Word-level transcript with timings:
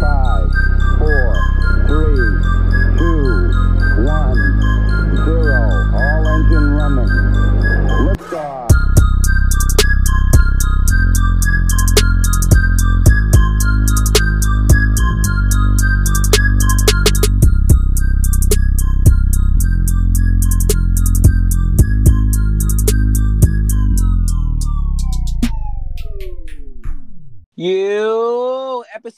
Five, 0.00 0.29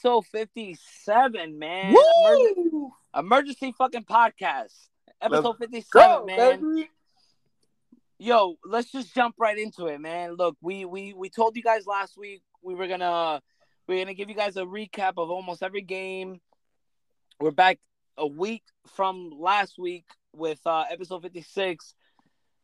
episode 0.03 0.25
fifty 0.27 0.77
seven, 1.03 1.57
man. 1.57 1.95
Emerg- 1.95 2.55
Woo! 2.71 2.91
emergency 3.15 3.73
fucking 3.77 4.03
podcast. 4.03 4.73
Episode 5.21 5.45
Let's 5.45 5.57
fifty 5.59 5.81
seven, 5.81 6.19
Go, 6.19 6.25
man. 6.25 6.61
baby. 6.61 6.89
Yo, 8.19 8.57
let's 8.65 8.91
just 8.91 9.15
jump 9.15 9.35
right 9.39 9.57
into 9.57 9.87
it, 9.87 9.99
man. 10.01 10.33
Look, 10.35 10.57
we 10.61 10.83
we 10.85 11.13
we 11.13 11.29
told 11.29 11.55
you 11.55 11.63
guys 11.63 11.85
last 11.87 12.17
week 12.17 12.41
we 12.61 12.75
were 12.75 12.87
gonna 12.87 13.41
we 13.87 13.95
are 13.95 14.03
gonna 14.03 14.13
give 14.13 14.29
you 14.29 14.35
guys 14.35 14.57
a 14.57 14.63
recap 14.63 15.13
of 15.17 15.29
almost 15.29 15.63
every 15.63 15.81
game. 15.81 16.41
We're 17.39 17.51
back 17.51 17.79
a 18.17 18.27
week 18.27 18.63
from 18.95 19.31
last 19.37 19.75
week 19.79 20.05
with 20.35 20.59
uh 20.65 20.83
episode 20.91 21.21
fifty 21.21 21.43
six. 21.43 21.95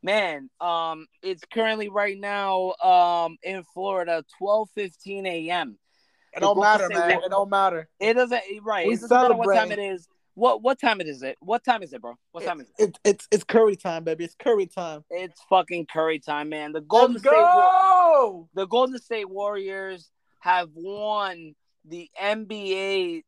Man, 0.01 0.49
um, 0.61 1.07
it's 1.21 1.43
currently 1.53 1.87
right 1.89 2.17
now 2.17 2.73
um 2.83 3.37
in 3.43 3.63
Florida, 3.73 4.25
twelve 4.37 4.69
fifteen 4.75 5.25
a.m. 5.25 5.77
It 6.33 6.39
don't 6.41 6.59
matter, 6.59 6.87
going 6.87 6.91
to 6.91 6.95
say 6.97 7.07
man. 7.07 7.15
what- 7.17 7.25
It 7.25 7.29
don't 7.29 7.49
matter. 7.49 7.89
It 7.99 8.13
doesn't 8.13 8.37
eh, 8.37 8.59
right. 8.63 8.87
We 8.87 8.93
it 8.93 9.01
doesn't 9.01 9.09
matter 9.21 9.33
what 9.35 9.45
time 9.55 9.65
it 9.71 9.75
celebrate. 9.75 9.87
is. 9.95 10.07
What 10.35 10.61
what 10.61 10.79
time 10.79 11.01
it 11.01 11.07
is 11.07 11.21
it? 11.23 11.35
What 11.41 11.63
time 11.65 11.83
is 11.83 11.91
it, 11.91 12.01
bro? 12.01 12.15
What 12.31 12.45
time 12.45 12.61
is 12.61 12.69
it? 12.77 12.89
It, 12.89 12.99
it's 13.03 13.27
it's 13.31 13.43
curry 13.43 13.75
time, 13.75 14.03
baby. 14.05 14.23
It's 14.23 14.35
curry 14.35 14.67
time. 14.67 15.03
It's 15.09 15.41
fucking 15.49 15.87
Curry 15.87 16.19
time, 16.19 16.49
man. 16.49 16.71
The 16.71 16.81
Golden 16.81 17.13
Let's 17.13 17.23
State 17.25 17.33
Wa- 17.33 17.71
go. 18.13 18.49
the 18.53 18.65
Golden 18.67 18.97
State 18.99 19.29
Warriors 19.29 20.09
have 20.39 20.69
won 20.73 21.55
the 21.83 22.09
NBA 22.21 23.23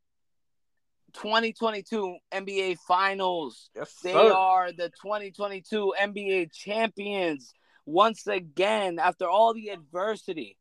2022 1.14 2.18
NBA 2.34 2.78
Finals. 2.88 3.70
Yes, 3.76 3.94
They 4.04 4.14
sir. 4.14 4.34
are 4.34 4.72
the 4.72 4.90
2022 5.02 5.94
NBA 6.02 6.52
champions 6.54 7.54
once 7.86 8.28
again 8.28 9.00
after 9.00 9.28
all 9.30 9.54
the 9.54 9.70
adversity, 9.70 10.58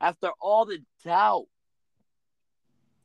after 0.00 0.30
all 0.40 0.64
the 0.64 0.78
doubt. 1.04 1.46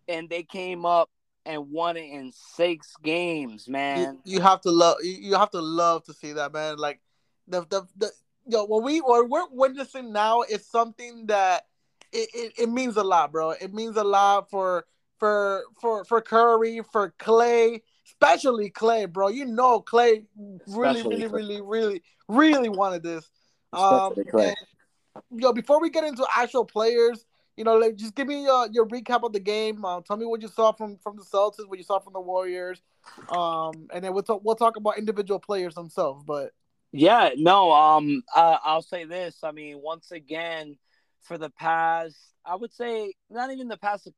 And 0.07 0.29
they 0.29 0.43
came 0.43 0.85
up 0.85 1.09
and 1.45 1.69
won 1.69 1.97
it 1.97 2.09
in 2.11 2.31
six 2.33 2.93
games, 3.03 3.67
man. 3.67 4.19
You, 4.23 4.35
you 4.35 4.41
have 4.41 4.61
to 4.61 4.71
love. 4.71 4.97
You, 5.01 5.11
you 5.11 5.35
have 5.35 5.51
to 5.51 5.61
love 5.61 6.03
to 6.05 6.13
see 6.13 6.33
that, 6.33 6.53
man. 6.53 6.77
Like 6.77 6.99
the 7.47 7.61
the 7.69 7.87
the 7.97 8.11
yo, 8.47 8.65
what 8.65 8.83
we 8.83 8.99
what 8.99 9.29
we're 9.29 9.47
witnessing 9.51 10.11
now 10.11 10.41
is 10.41 10.65
something 10.65 11.27
that 11.27 11.65
it, 12.11 12.29
it, 12.33 12.53
it 12.63 12.69
means 12.69 12.97
a 12.97 13.03
lot, 13.03 13.31
bro. 13.31 13.51
It 13.51 13.73
means 13.73 13.97
a 13.97 14.03
lot 14.03 14.49
for 14.49 14.85
for 15.19 15.63
for 15.79 16.05
for 16.05 16.21
Curry, 16.21 16.81
for 16.91 17.13
Klay, 17.19 17.81
especially 18.07 18.71
Klay, 18.71 19.11
bro. 19.11 19.27
You 19.27 19.45
know 19.45 19.81
Klay 19.81 20.25
really, 20.67 20.99
Especially 20.99 21.27
really, 21.27 21.29
Klay. 21.29 21.33
really, 21.33 21.61
really, 21.61 22.03
really 22.27 22.69
wanted 22.69 23.03
this. 23.03 23.29
Um, 23.73 24.13
Klay. 24.13 24.47
and, 24.49 25.41
yo, 25.41 25.53
before 25.53 25.81
we 25.81 25.89
get 25.89 26.03
into 26.03 26.25
actual 26.35 26.65
players, 26.65 27.25
you 27.57 27.63
know, 27.63 27.77
like 27.77 27.95
just 27.95 28.15
give 28.15 28.27
me 28.27 28.47
uh, 28.47 28.67
your 28.71 28.85
recap 28.87 29.23
of 29.23 29.33
the 29.33 29.39
game. 29.39 29.83
Uh, 29.85 30.01
tell 30.01 30.17
me 30.17 30.25
what 30.25 30.41
you 30.41 30.47
saw 30.47 30.71
from 30.71 30.97
from 30.97 31.15
the 31.17 31.23
Celtics, 31.23 31.67
what 31.67 31.77
you 31.77 31.83
saw 31.83 31.99
from 31.99 32.13
the 32.13 32.19
Warriors, 32.19 32.81
um, 33.29 33.87
and 33.93 34.03
then 34.03 34.13
we'll 34.13 34.23
talk 34.23 34.41
we'll 34.43 34.55
talk 34.55 34.77
about 34.77 34.97
individual 34.97 35.39
players 35.39 35.75
themselves. 35.75 36.23
But 36.25 36.51
Yeah, 36.91 37.31
no, 37.37 37.71
um, 37.71 38.23
uh, 38.35 38.57
I'll 38.63 38.81
say 38.81 39.05
this. 39.05 39.43
I 39.43 39.51
mean, 39.51 39.79
once 39.81 40.11
again, 40.11 40.77
for 41.21 41.37
the 41.37 41.49
past, 41.49 42.17
I 42.45 42.55
would 42.55 42.73
say 42.73 43.13
not 43.29 43.51
even 43.51 43.67
the 43.67 43.77
past 43.77 44.09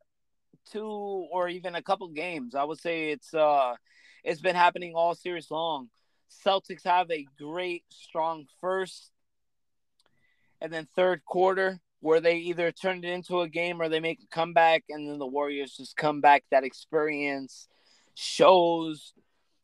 two 0.71 1.27
or 1.31 1.47
even 1.47 1.75
a 1.75 1.81
couple 1.81 2.07
games. 2.09 2.55
I 2.55 2.63
would 2.63 2.79
say 2.79 3.11
it's 3.11 3.33
uh, 3.33 3.75
it's 4.23 4.41
been 4.41 4.55
happening 4.55 4.93
all 4.95 5.13
series 5.15 5.51
long. 5.51 5.89
Celtics 6.45 6.83
have 6.83 7.09
a 7.11 7.25
great, 7.37 7.83
strong 7.89 8.45
first 8.59 9.11
and 10.61 10.73
then 10.73 10.87
third 10.95 11.23
quarter 11.25 11.79
where 11.99 12.21
they 12.21 12.37
either 12.37 12.71
turn 12.71 13.03
it 13.03 13.05
into 13.05 13.41
a 13.41 13.49
game 13.49 13.81
or 13.81 13.89
they 13.89 13.99
make 13.99 14.21
a 14.21 14.35
comeback, 14.35 14.83
and 14.89 15.09
then 15.09 15.17
the 15.17 15.25
Warriors 15.25 15.75
just 15.75 15.97
come 15.97 16.21
back. 16.21 16.43
That 16.51 16.63
experience 16.63 17.67
shows, 18.13 19.13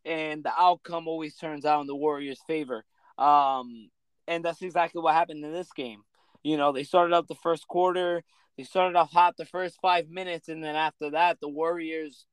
and 0.05 0.43
the 0.43 0.51
outcome 0.57 1.07
always 1.07 1.35
turns 1.35 1.65
out 1.65 1.81
in 1.81 1.87
the 1.87 1.95
Warriors' 1.95 2.41
favor. 2.47 2.83
Um, 3.17 3.89
and 4.27 4.43
that's 4.43 4.61
exactly 4.61 5.01
what 5.01 5.13
happened 5.13 5.43
in 5.43 5.53
this 5.53 5.71
game. 5.75 6.01
You 6.43 6.57
know, 6.57 6.71
they 6.71 6.83
started 6.83 7.15
out 7.15 7.27
the 7.27 7.35
first 7.35 7.67
quarter, 7.67 8.23
they 8.57 8.63
started 8.63 8.97
off 8.97 9.11
hot 9.11 9.35
the 9.37 9.45
first 9.45 9.77
five 9.81 10.09
minutes, 10.09 10.49
and 10.49 10.63
then 10.63 10.75
after 10.75 11.11
that, 11.11 11.39
the 11.39 11.49
Warriors 11.49 12.25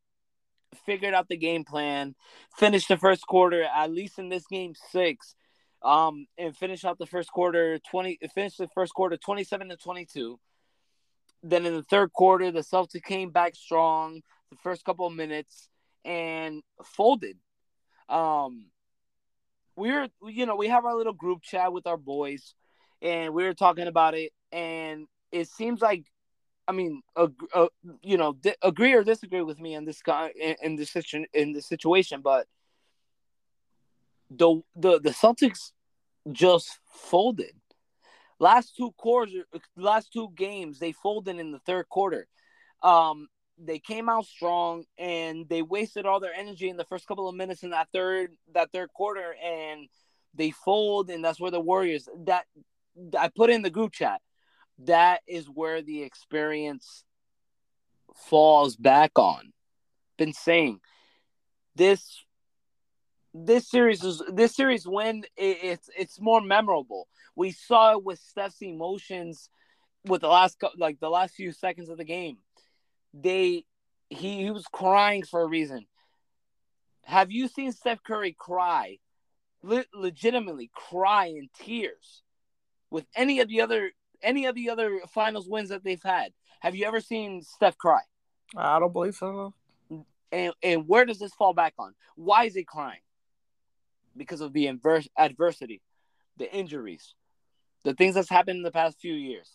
figured 0.86 1.14
out 1.14 1.28
the 1.28 1.36
game 1.36 1.64
plan, 1.64 2.14
finished 2.56 2.88
the 2.88 2.96
first 2.96 3.26
quarter, 3.26 3.64
at 3.64 3.90
least 3.90 4.18
in 4.18 4.28
this 4.28 4.46
game 4.46 4.74
six, 4.90 5.34
um, 5.82 6.26
and 6.38 6.56
finish 6.56 6.84
out 6.84 6.98
the 6.98 7.06
first 7.06 7.30
quarter 7.30 7.78
20, 7.90 8.18
finish 8.34 8.56
the 8.56 8.68
first 8.68 8.94
quarter 8.94 9.16
27 9.16 9.68
to 9.70 9.76
22. 9.76 10.38
Then 11.42 11.64
in 11.64 11.74
the 11.74 11.82
third 11.82 12.12
quarter, 12.12 12.50
the 12.50 12.60
Celtics 12.60 13.02
came 13.02 13.30
back 13.30 13.54
strong 13.54 14.20
the 14.50 14.56
first 14.56 14.84
couple 14.84 15.06
of 15.06 15.14
minutes 15.14 15.68
and 16.04 16.62
folded. 16.84 17.38
Um, 18.08 18.66
we 19.76 19.92
were, 19.92 20.08
you 20.26 20.46
know, 20.46 20.56
we 20.56 20.68
have 20.68 20.84
our 20.84 20.96
little 20.96 21.12
group 21.12 21.42
chat 21.42 21.72
with 21.72 21.86
our 21.86 21.96
boys, 21.96 22.54
and 23.00 23.32
we 23.32 23.44
were 23.44 23.54
talking 23.54 23.86
about 23.86 24.14
it, 24.14 24.32
and 24.52 25.06
it 25.32 25.48
seems 25.48 25.80
like, 25.80 26.04
I 26.68 26.72
mean, 26.72 27.02
uh, 27.16 27.28
you 28.02 28.16
know, 28.16 28.34
di- 28.34 28.56
agree 28.62 28.92
or 28.92 29.02
disagree 29.02 29.42
with 29.42 29.58
me 29.58 29.74
in 29.74 29.84
this 29.84 30.02
in, 30.38 30.56
in 30.62 30.76
this 30.76 30.94
in 31.32 31.52
this 31.52 31.66
situation, 31.66 32.20
but 32.20 32.46
the 34.30 34.62
the 34.76 35.00
the 35.00 35.10
Celtics 35.10 35.72
just 36.30 36.78
folded. 36.86 37.52
Last 38.38 38.74
two 38.76 38.92
quarters, 38.96 39.44
last 39.76 40.12
two 40.12 40.30
games, 40.34 40.78
they 40.78 40.92
folded 40.92 41.38
in 41.38 41.52
the 41.52 41.58
third 41.58 41.88
quarter. 41.88 42.26
Um, 42.82 43.28
they 43.58 43.78
came 43.78 44.08
out 44.08 44.24
strong 44.24 44.84
and 44.96 45.46
they 45.48 45.60
wasted 45.60 46.06
all 46.06 46.20
their 46.20 46.32
energy 46.32 46.70
in 46.70 46.78
the 46.78 46.86
first 46.86 47.06
couple 47.06 47.28
of 47.28 47.34
minutes 47.34 47.62
in 47.62 47.70
that 47.70 47.88
third 47.92 48.30
that 48.54 48.72
third 48.72 48.90
quarter, 48.94 49.34
and 49.42 49.88
they 50.34 50.52
fold, 50.52 51.10
and 51.10 51.24
that's 51.24 51.40
where 51.40 51.50
the 51.50 51.60
Warriors 51.60 52.08
that 52.24 52.46
I 53.18 53.28
put 53.28 53.50
in 53.50 53.62
the 53.62 53.70
group 53.70 53.92
chat. 53.92 54.20
That 54.84 55.20
is 55.26 55.46
where 55.46 55.82
the 55.82 56.02
experience 56.02 57.04
falls 58.14 58.76
back 58.76 59.12
on. 59.16 59.52
Been 60.16 60.32
saying 60.32 60.80
this 61.76 62.24
this 63.32 63.68
series 63.68 64.02
is 64.02 64.22
this 64.32 64.54
series 64.54 64.86
win 64.86 65.24
it, 65.36 65.58
it's 65.62 65.90
it's 65.96 66.20
more 66.20 66.40
memorable. 66.40 67.08
We 67.36 67.52
saw 67.52 67.92
it 67.92 68.04
with 68.04 68.18
Steph's 68.18 68.60
emotions 68.62 69.50
with 70.04 70.22
the 70.22 70.28
last 70.28 70.62
like 70.76 71.00
the 71.00 71.10
last 71.10 71.34
few 71.34 71.52
seconds 71.52 71.88
of 71.88 71.98
the 71.98 72.04
game. 72.04 72.38
They 73.14 73.64
he, 74.08 74.42
he 74.42 74.50
was 74.50 74.66
crying 74.66 75.22
for 75.22 75.42
a 75.42 75.46
reason. 75.46 75.86
Have 77.04 77.30
you 77.30 77.48
seen 77.48 77.72
Steph 77.72 78.02
Curry 78.02 78.34
cry? 78.38 78.98
Le- 79.62 79.84
legitimately 79.94 80.70
cry 80.74 81.26
in 81.26 81.48
tears 81.54 82.22
with 82.90 83.04
any 83.14 83.40
of 83.40 83.48
the 83.48 83.60
other 83.60 83.90
any 84.22 84.46
of 84.46 84.54
the 84.54 84.70
other 84.70 85.00
finals 85.08 85.48
wins 85.48 85.68
that 85.68 85.84
they've 85.84 86.02
had. 86.02 86.32
Have 86.60 86.74
you 86.74 86.86
ever 86.86 87.00
seen 87.00 87.42
Steph 87.42 87.78
cry? 87.78 88.00
I 88.56 88.78
don't 88.78 88.92
believe 88.92 89.14
so. 89.14 89.54
And 90.32 90.52
and 90.62 90.88
where 90.88 91.04
does 91.04 91.18
this 91.18 91.34
fall 91.34 91.54
back 91.54 91.74
on? 91.78 91.94
Why 92.16 92.44
is 92.44 92.54
he 92.54 92.64
crying? 92.64 93.00
Because 94.16 94.40
of 94.40 94.52
the 94.52 94.66
inverse 94.66 95.08
adversity, 95.16 95.80
the 96.36 96.52
injuries, 96.52 97.14
the 97.84 97.94
things 97.94 98.14
that's 98.14 98.28
happened 98.28 98.58
in 98.58 98.62
the 98.62 98.70
past 98.70 99.00
few 99.00 99.14
years, 99.14 99.48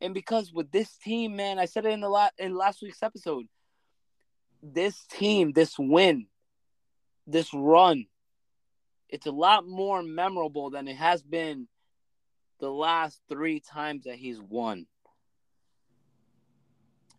and 0.00 0.12
because 0.12 0.52
with 0.52 0.70
this 0.72 0.96
team, 0.96 1.36
man, 1.36 1.58
I 1.58 1.66
said 1.66 1.86
it 1.86 1.92
in 1.92 2.00
the 2.00 2.08
la- 2.08 2.30
in 2.38 2.56
last 2.56 2.82
week's 2.82 3.02
episode. 3.02 3.46
This 4.62 4.96
team, 5.06 5.52
this 5.52 5.78
win, 5.78 6.26
this 7.26 7.52
run, 7.54 8.06
it's 9.08 9.26
a 9.26 9.32
lot 9.32 9.66
more 9.66 10.02
memorable 10.02 10.70
than 10.70 10.88
it 10.88 10.96
has 10.96 11.22
been 11.22 11.68
the 12.58 12.70
last 12.70 13.20
three 13.28 13.60
times 13.60 14.04
that 14.04 14.16
he's 14.16 14.40
won, 14.40 14.86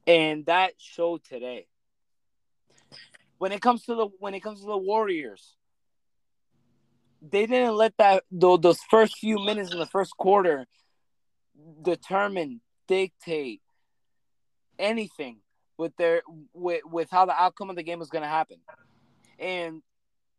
and 0.07 0.45
that 0.45 0.73
showed 0.77 1.23
today 1.23 1.67
when 3.43 3.51
it 3.51 3.61
comes 3.61 3.83
to 3.83 3.95
the 3.95 4.07
when 4.19 4.33
it 4.33 4.39
comes 4.41 4.61
to 4.61 4.67
the 4.67 4.77
Warriors, 4.77 5.55
they 7.31 7.45
didn't 7.45 7.75
let 7.75 7.95
that 7.97 8.23
tho- 8.31 8.57
those 8.57 8.79
first 8.89 9.17
few 9.17 9.39
minutes 9.39 9.71
in 9.71 9.79
the 9.79 9.85
first 9.85 10.15
quarter 10.17 10.67
determine, 11.81 12.61
dictate 12.87 13.61
anything. 14.77 15.39
with 15.77 15.95
their 15.97 16.21
with 16.53 16.81
with 16.85 17.09
how 17.09 17.25
the 17.25 17.33
outcome 17.33 17.69
of 17.69 17.75
the 17.75 17.83
game 17.83 17.99
was 17.99 18.09
going 18.09 18.21
to 18.21 18.27
happen, 18.27 18.57
and 19.39 19.81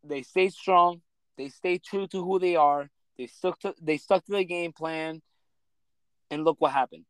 they 0.04 0.22
stayed 0.22 0.52
strong. 0.52 1.02
They 1.36 1.48
stayed 1.48 1.82
true 1.82 2.06
to 2.08 2.24
who 2.24 2.38
they 2.38 2.54
are. 2.56 2.88
They 3.18 3.26
stuck 3.26 3.58
to 3.60 3.74
they 3.82 3.96
stuck 3.96 4.24
to 4.26 4.32
the 4.32 4.44
game 4.44 4.72
plan, 4.72 5.22
and 6.30 6.44
look 6.44 6.60
what 6.60 6.72
happened. 6.72 7.04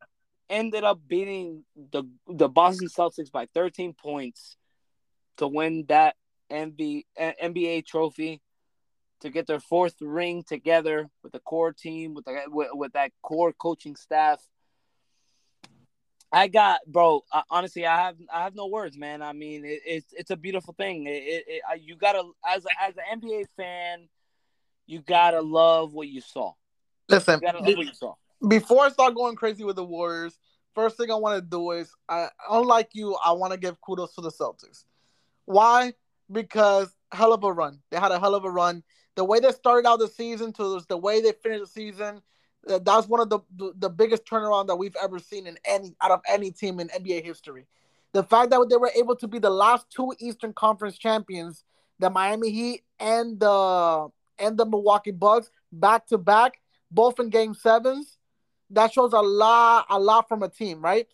Ended 0.49 0.85
up 0.85 1.01
beating 1.07 1.65
the 1.93 2.05
the 2.27 2.49
Boston 2.49 2.89
Celtics 2.89 3.31
by 3.31 3.47
13 3.53 3.93
points 3.93 4.57
to 5.37 5.47
win 5.49 5.85
that 5.89 6.17
NBA 6.51 7.05
NBA 7.21 7.87
trophy 7.87 8.41
to 9.25 9.31
get 9.31 9.47
their 9.47 9.59
fourth 9.59 9.95
ring 10.03 10.45
together 10.47 11.09
with 11.23 11.33
the 11.33 11.39
core 11.41 11.73
team 11.73 12.13
with 12.13 12.27
the 12.27 12.43
with, 12.49 12.69
with 12.75 12.93
that 12.93 13.11
core 13.23 13.55
coaching 13.55 13.97
staff. 13.97 14.39
I 16.31 16.49
got, 16.49 16.81
bro. 16.87 17.23
Uh, 17.33 17.41
honestly, 17.49 17.87
I 17.87 17.97
have 18.03 18.17
I 18.33 18.43
have 18.45 18.55
no 18.55 18.67
words, 18.67 18.99
man. 18.99 19.23
I 19.23 19.33
mean, 19.33 19.65
it, 19.65 19.81
it's 19.87 20.13
it's 20.13 20.31
a 20.31 20.37
beautiful 20.37 20.75
thing. 20.75 21.07
It, 21.07 21.11
it, 21.11 21.45
it, 21.47 21.81
you 21.81 21.97
gotta 21.97 22.23
as 22.47 22.67
a, 22.67 22.83
as 22.87 22.95
an 22.99 23.21
NBA 23.21 23.47
fan, 23.57 24.09
you 24.87 25.01
gotta 25.01 25.41
love 25.41 25.95
what 25.95 26.09
you 26.09 26.21
saw. 26.21 26.53
Listen, 27.09 27.41
You 27.41 27.47
gotta 27.47 27.65
love 27.65 27.77
what 27.79 27.87
you 27.87 27.95
saw. 27.95 28.15
before 28.47 28.85
I 28.85 28.91
start 28.91 29.15
going 29.15 29.37
crazy 29.37 29.65
with 29.65 29.77
the 29.77 29.85
Warriors, 29.85 30.39
first 30.75 30.99
thing 30.99 31.11
I 31.11 31.15
want 31.15 31.43
to 31.43 31.49
do 31.49 31.71
is, 31.71 31.91
I 32.11 32.29
unlike 32.51 32.91
you, 32.93 33.17
I 33.25 33.33
want 33.33 33.55
to 33.55 33.59
give 33.59 33.81
kudos 33.81 34.15
to 34.17 34.21
the 34.21 34.31
Celtics. 34.31 34.85
Why? 35.47 35.95
Because 36.31 36.95
hell 37.11 37.33
of 37.33 37.43
a 37.45 37.53
run. 37.53 37.79
They 37.91 37.99
had 37.99 38.13
a 38.13 38.21
hell 38.21 38.35
of 38.35 38.45
a 38.45 38.51
run. 38.51 38.83
The 39.17 39.25
way 39.25 39.41
they 39.41 39.53
started 39.53 39.89
out 39.89 39.99
the 39.99 40.09
season 40.09 40.53
to 40.55 40.81
the 40.89 40.97
way 40.97 41.21
they 41.21 41.33
finished 41.33 41.63
the 41.63 41.67
season, 41.69 42.23
that's 42.67 43.07
one 43.07 43.21
of 43.21 43.31
the, 43.31 43.41
the 43.79 43.91
biggest 43.91 44.25
turnaround 44.25 44.67
that 44.69 44.77
we've 44.77 44.97
ever 45.03 45.19
seen 45.19 45.47
in 45.47 45.59
any 45.65 45.95
out 46.01 46.11
of 46.11 46.21
any 46.29 46.51
team 46.51 46.81
in 46.81 46.89
NBA 46.89 47.25
history. 47.25 47.67
The 48.13 48.25
fact 48.25 48.51
that 48.51 48.67
they 48.69 48.77
were 48.77 48.93
able 48.97 49.17
to 49.17 49.29
be 49.29 49.39
the 49.39 49.51
last 49.51 49.87
two 49.91 50.15
Eastern 50.19 50.53
Conference 50.53 50.99
champions, 50.99 51.65
the 51.99 52.11
Miami 52.11 52.51
Heat 52.51 52.85
and 52.99 53.39
the 53.39 54.09
and 54.39 54.57
the 54.57 54.67
Milwaukee 54.67 55.13
Bucks, 55.13 55.51
back 55.73 56.07
to 56.09 56.19
back, 56.19 56.61
both 56.91 57.21
in 57.21 57.31
Game 57.31 57.55
Sevens 57.55 58.19
that 58.71 58.93
shows 58.93 59.13
a 59.13 59.21
lot, 59.21 59.87
a 59.91 59.99
lot 59.99 60.29
from 60.29 60.43
a 60.43 60.49
team, 60.49 60.81
right? 60.83 61.07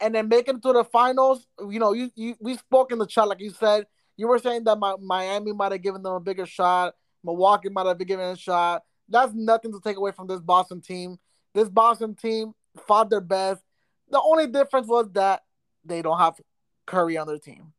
And 0.00 0.14
then 0.14 0.28
making 0.28 0.56
it 0.56 0.62
to 0.62 0.72
the 0.72 0.84
finals, 0.84 1.46
you 1.58 1.78
know, 1.78 1.92
you, 1.92 2.10
you 2.14 2.36
we 2.40 2.56
spoke 2.56 2.92
in 2.92 2.98
the 2.98 3.06
chat, 3.06 3.28
like 3.28 3.40
you 3.40 3.50
said, 3.50 3.86
you 4.16 4.28
were 4.28 4.38
saying 4.38 4.64
that 4.64 4.76
my, 4.76 4.94
Miami 5.00 5.52
might 5.52 5.72
have 5.72 5.82
given 5.82 6.02
them 6.02 6.12
a 6.12 6.20
bigger 6.20 6.46
shot, 6.46 6.94
Milwaukee 7.26 7.68
might 7.68 7.86
have 7.86 7.98
been 7.98 8.06
given 8.06 8.26
a 8.26 8.36
shot. 8.36 8.84
That's 9.08 9.32
nothing 9.34 9.72
to 9.72 9.80
take 9.80 9.96
away 9.96 10.12
from 10.12 10.28
this 10.28 10.40
Boston 10.40 10.80
team. 10.80 11.18
This 11.52 11.68
Boston 11.68 12.14
team 12.14 12.54
fought 12.86 13.10
their 13.10 13.20
best. 13.20 13.62
The 14.10 14.20
only 14.20 14.46
difference 14.46 14.86
was 14.86 15.10
that 15.12 15.42
they 15.84 16.00
don't 16.02 16.18
have 16.18 16.40
Curry 16.86 17.16
on 17.18 17.26
their 17.26 17.38
team, 17.38 17.72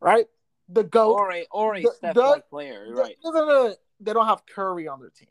right? 0.00 0.26
The 0.68 0.84
goat. 0.84 1.14
Or 1.14 1.32
a 1.32 1.46
or 1.50 1.76
a 1.76 1.82
The- 1.82 1.92
Steph 1.96 2.14
the- 2.14 2.20
like 2.22 2.48
player, 2.48 2.84
you're 2.86 2.96
right? 2.96 3.16
No, 3.24 3.30
no, 3.30 3.46
no, 3.46 3.74
They 4.00 4.12
don't 4.12 4.26
have 4.26 4.44
Curry 4.46 4.88
on 4.88 5.00
their 5.00 5.10
team. 5.10 5.28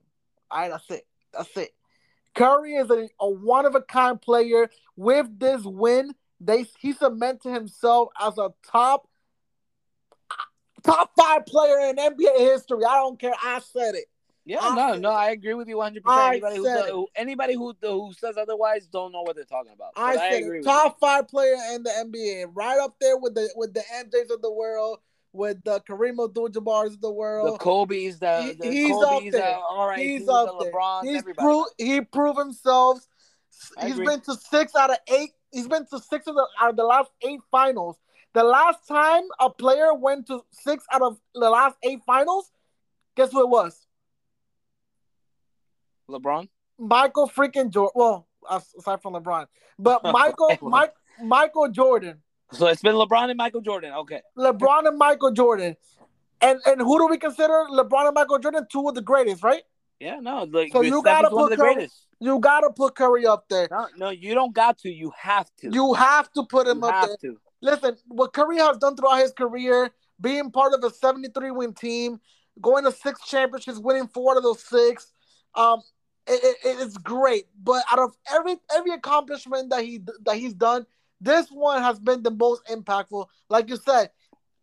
All 0.49 0.59
right, 0.59 0.69
that's 0.69 0.89
it. 0.89 1.05
That's 1.33 1.55
it. 1.57 1.73
Curry 2.33 2.75
is 2.75 2.89
a, 2.89 3.09
a 3.19 3.29
one 3.29 3.65
of 3.65 3.75
a 3.75 3.81
kind 3.81 4.21
player. 4.21 4.69
With 4.95 5.37
this 5.39 5.63
win, 5.63 6.13
they 6.39 6.65
he 6.79 6.93
cemented 6.93 7.53
himself 7.53 8.09
as 8.19 8.37
a 8.37 8.53
top 8.65 9.07
top 10.83 11.11
five 11.17 11.45
player 11.45 11.79
in 11.89 11.95
NBA 11.97 12.37
history. 12.39 12.83
I 12.85 12.95
don't 12.95 13.19
care. 13.19 13.33
I 13.43 13.59
said 13.59 13.95
it. 13.95 14.05
Yeah, 14.43 14.57
I 14.61 14.75
no, 14.75 14.95
no. 14.95 15.09
I 15.11 15.29
agree 15.31 15.53
with 15.53 15.67
you 15.67 15.77
100. 15.77 16.03
percent 16.03 16.27
Anybody 16.29 16.55
who, 16.57 16.63
said 16.65 16.75
does- 16.77 16.85
it. 16.87 16.91
who 16.93 17.07
anybody 17.15 17.53
who 17.53 17.75
who 17.81 18.11
says 18.17 18.37
otherwise 18.37 18.87
don't 18.87 19.11
know 19.11 19.21
what 19.21 19.35
they're 19.35 19.45
talking 19.45 19.71
about. 19.73 19.91
I 19.95 20.13
I, 20.17 20.29
said 20.41 20.63
top 20.63 20.99
five 20.99 21.27
player 21.27 21.55
in 21.73 21.83
the 21.83 21.91
NBA, 21.91 22.51
right 22.53 22.79
up 22.79 22.95
there 22.99 23.17
with 23.17 23.35
the 23.35 23.49
with 23.55 23.73
the 23.75 23.81
MJs 24.03 24.33
of 24.33 24.41
the 24.41 24.51
world, 24.51 24.97
with 25.31 25.63
the 25.63 25.79
Kareem 25.81 26.23
Abdul-Jabbar's 26.23 26.95
of 26.95 27.01
the 27.01 27.11
world. 27.11 27.53
the 27.53 27.57
Kobe's, 27.63 28.17
the, 28.17 28.41
He- 28.41 28.53
the 28.53 28.71
he's 28.71 28.91
Kobe's, 28.91 29.27
up 29.35 29.39
there. 29.41 29.55
uh, 29.55 29.59
all 29.59 29.87
right, 29.87 29.99
He's 29.99 30.25
the 30.25 30.31
up 30.33 30.59
there. 30.59 30.71
LeBrons, 30.71 31.03
He's 31.03 31.23
pro- 31.37 31.65
he 31.77 32.01
proved 32.01 32.39
himself. 32.39 32.99
I 33.77 33.85
He's 33.85 33.93
agree. 33.93 34.07
been 34.07 34.21
to 34.21 34.33
six 34.33 34.75
out 34.75 34.89
of 34.89 34.97
eight. 35.07 35.33
He's 35.51 35.67
been 35.67 35.85
to 35.85 35.99
six 35.99 36.25
of 36.25 36.33
the 36.33 36.47
out 36.59 36.71
of 36.71 36.75
the 36.77 36.83
last 36.83 37.11
eight 37.21 37.41
finals. 37.51 37.97
The 38.33 38.43
last 38.43 38.87
time 38.87 39.23
a 39.39 39.49
player 39.49 39.93
went 39.93 40.27
to 40.27 40.41
six 40.51 40.85
out 40.91 41.01
of 41.01 41.19
the 41.35 41.49
last 41.49 41.75
eight 41.83 42.01
finals, 42.05 42.49
guess 43.15 43.31
who 43.31 43.41
it 43.41 43.49
was? 43.49 43.85
LeBron. 46.09 46.47
Michael 46.77 47.29
freaking 47.29 47.69
Jordan. 47.71 47.91
Well, 47.95 48.27
aside 48.49 49.01
from 49.01 49.13
LeBron, 49.13 49.47
but 49.77 50.03
Michael, 50.11 50.57
Mike, 50.61 50.93
Michael 51.21 51.69
Jordan, 51.69 52.21
So 52.51 52.67
it's 52.67 52.81
been 52.81 52.95
LeBron 52.95 53.29
and 53.29 53.37
Michael 53.37 53.61
Jordan. 53.61 53.93
Okay, 53.93 54.21
LeBron 54.37 54.87
and 54.87 54.97
Michael 54.97 55.31
Jordan, 55.31 55.75
and 56.41 56.59
and 56.65 56.81
who 56.81 56.97
do 56.99 57.07
we 57.07 57.17
consider 57.17 57.65
LeBron 57.69 58.07
and 58.07 58.15
Michael 58.15 58.39
Jordan 58.39 58.65
two 58.71 58.87
of 58.87 58.95
the 58.95 59.01
greatest? 59.01 59.43
Right? 59.43 59.63
yeah, 59.99 60.19
no, 60.19 60.43
like 60.45 60.71
So 60.71 60.81
you 60.81 61.03
gotta 61.03 61.29
put 61.29 61.51
the 61.51 61.57
Curry- 61.57 61.73
greatest. 61.75 62.07
You 62.19 62.39
gotta 62.39 62.71
put 62.71 62.95
Curry 62.95 63.25
up 63.25 63.45
there. 63.49 63.67
No, 63.71 63.87
no, 63.97 64.09
you 64.09 64.33
don't 64.33 64.53
got 64.53 64.77
to. 64.79 64.89
You 64.91 65.11
have 65.19 65.49
to. 65.59 65.69
You 65.71 65.93
have 65.93 66.31
to 66.33 66.43
put 66.43 66.67
him 66.67 66.79
You 66.79 66.85
up 66.85 66.93
have 66.93 67.07
there. 67.21 67.31
to. 67.31 67.37
Listen, 67.61 67.97
what 68.07 68.33
Curry 68.33 68.57
has 68.57 68.77
done 68.77 68.95
throughout 68.95 69.21
his 69.21 69.31
career, 69.33 69.91
being 70.19 70.51
part 70.51 70.73
of 70.73 70.83
a 70.83 70.93
73 70.93 71.51
win 71.51 71.73
team, 71.73 72.19
going 72.61 72.83
to 72.85 72.91
six 72.91 73.25
championships, 73.27 73.79
winning 73.79 74.07
four 74.07 74.37
of 74.37 74.43
those 74.43 74.63
six, 74.63 75.11
um, 75.55 75.81
it, 76.27 76.57
it- 76.63 76.79
it's 76.79 76.97
great. 76.97 77.45
But 77.61 77.83
out 77.91 77.99
of 77.99 78.15
every 78.31 78.57
every 78.75 78.91
accomplishment 78.91 79.69
that 79.71 79.83
he 79.83 80.01
that 80.25 80.37
he's 80.37 80.53
done, 80.53 80.85
this 81.19 81.49
one 81.49 81.81
has 81.81 81.99
been 81.99 82.23
the 82.23 82.31
most 82.31 82.65
impactful. 82.67 83.27
Like 83.49 83.69
you 83.69 83.77
said, 83.77 84.11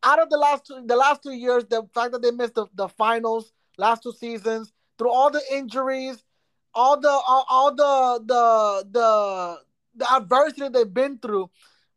out 0.02 0.20
of 0.20 0.30
the 0.30 0.36
last 0.36 0.66
two 0.66 0.82
the 0.86 0.96
last 0.96 1.22
two 1.22 1.32
years, 1.32 1.64
the 1.66 1.86
fact 1.94 2.12
that 2.12 2.22
they 2.22 2.30
missed 2.30 2.54
the, 2.54 2.66
the 2.74 2.88
finals 2.88 3.52
last 3.76 4.02
two 4.02 4.12
seasons, 4.12 4.72
through 4.98 5.10
all 5.12 5.30
the 5.30 5.42
injuries, 5.52 6.22
all 6.74 7.00
the 7.00 7.08
all, 7.08 7.46
all 7.48 7.74
the 7.74 8.24
the 8.24 8.84
the 8.90 9.58
the 9.96 10.12
adversity 10.14 10.68
they've 10.68 10.92
been 10.92 11.18
through, 11.18 11.50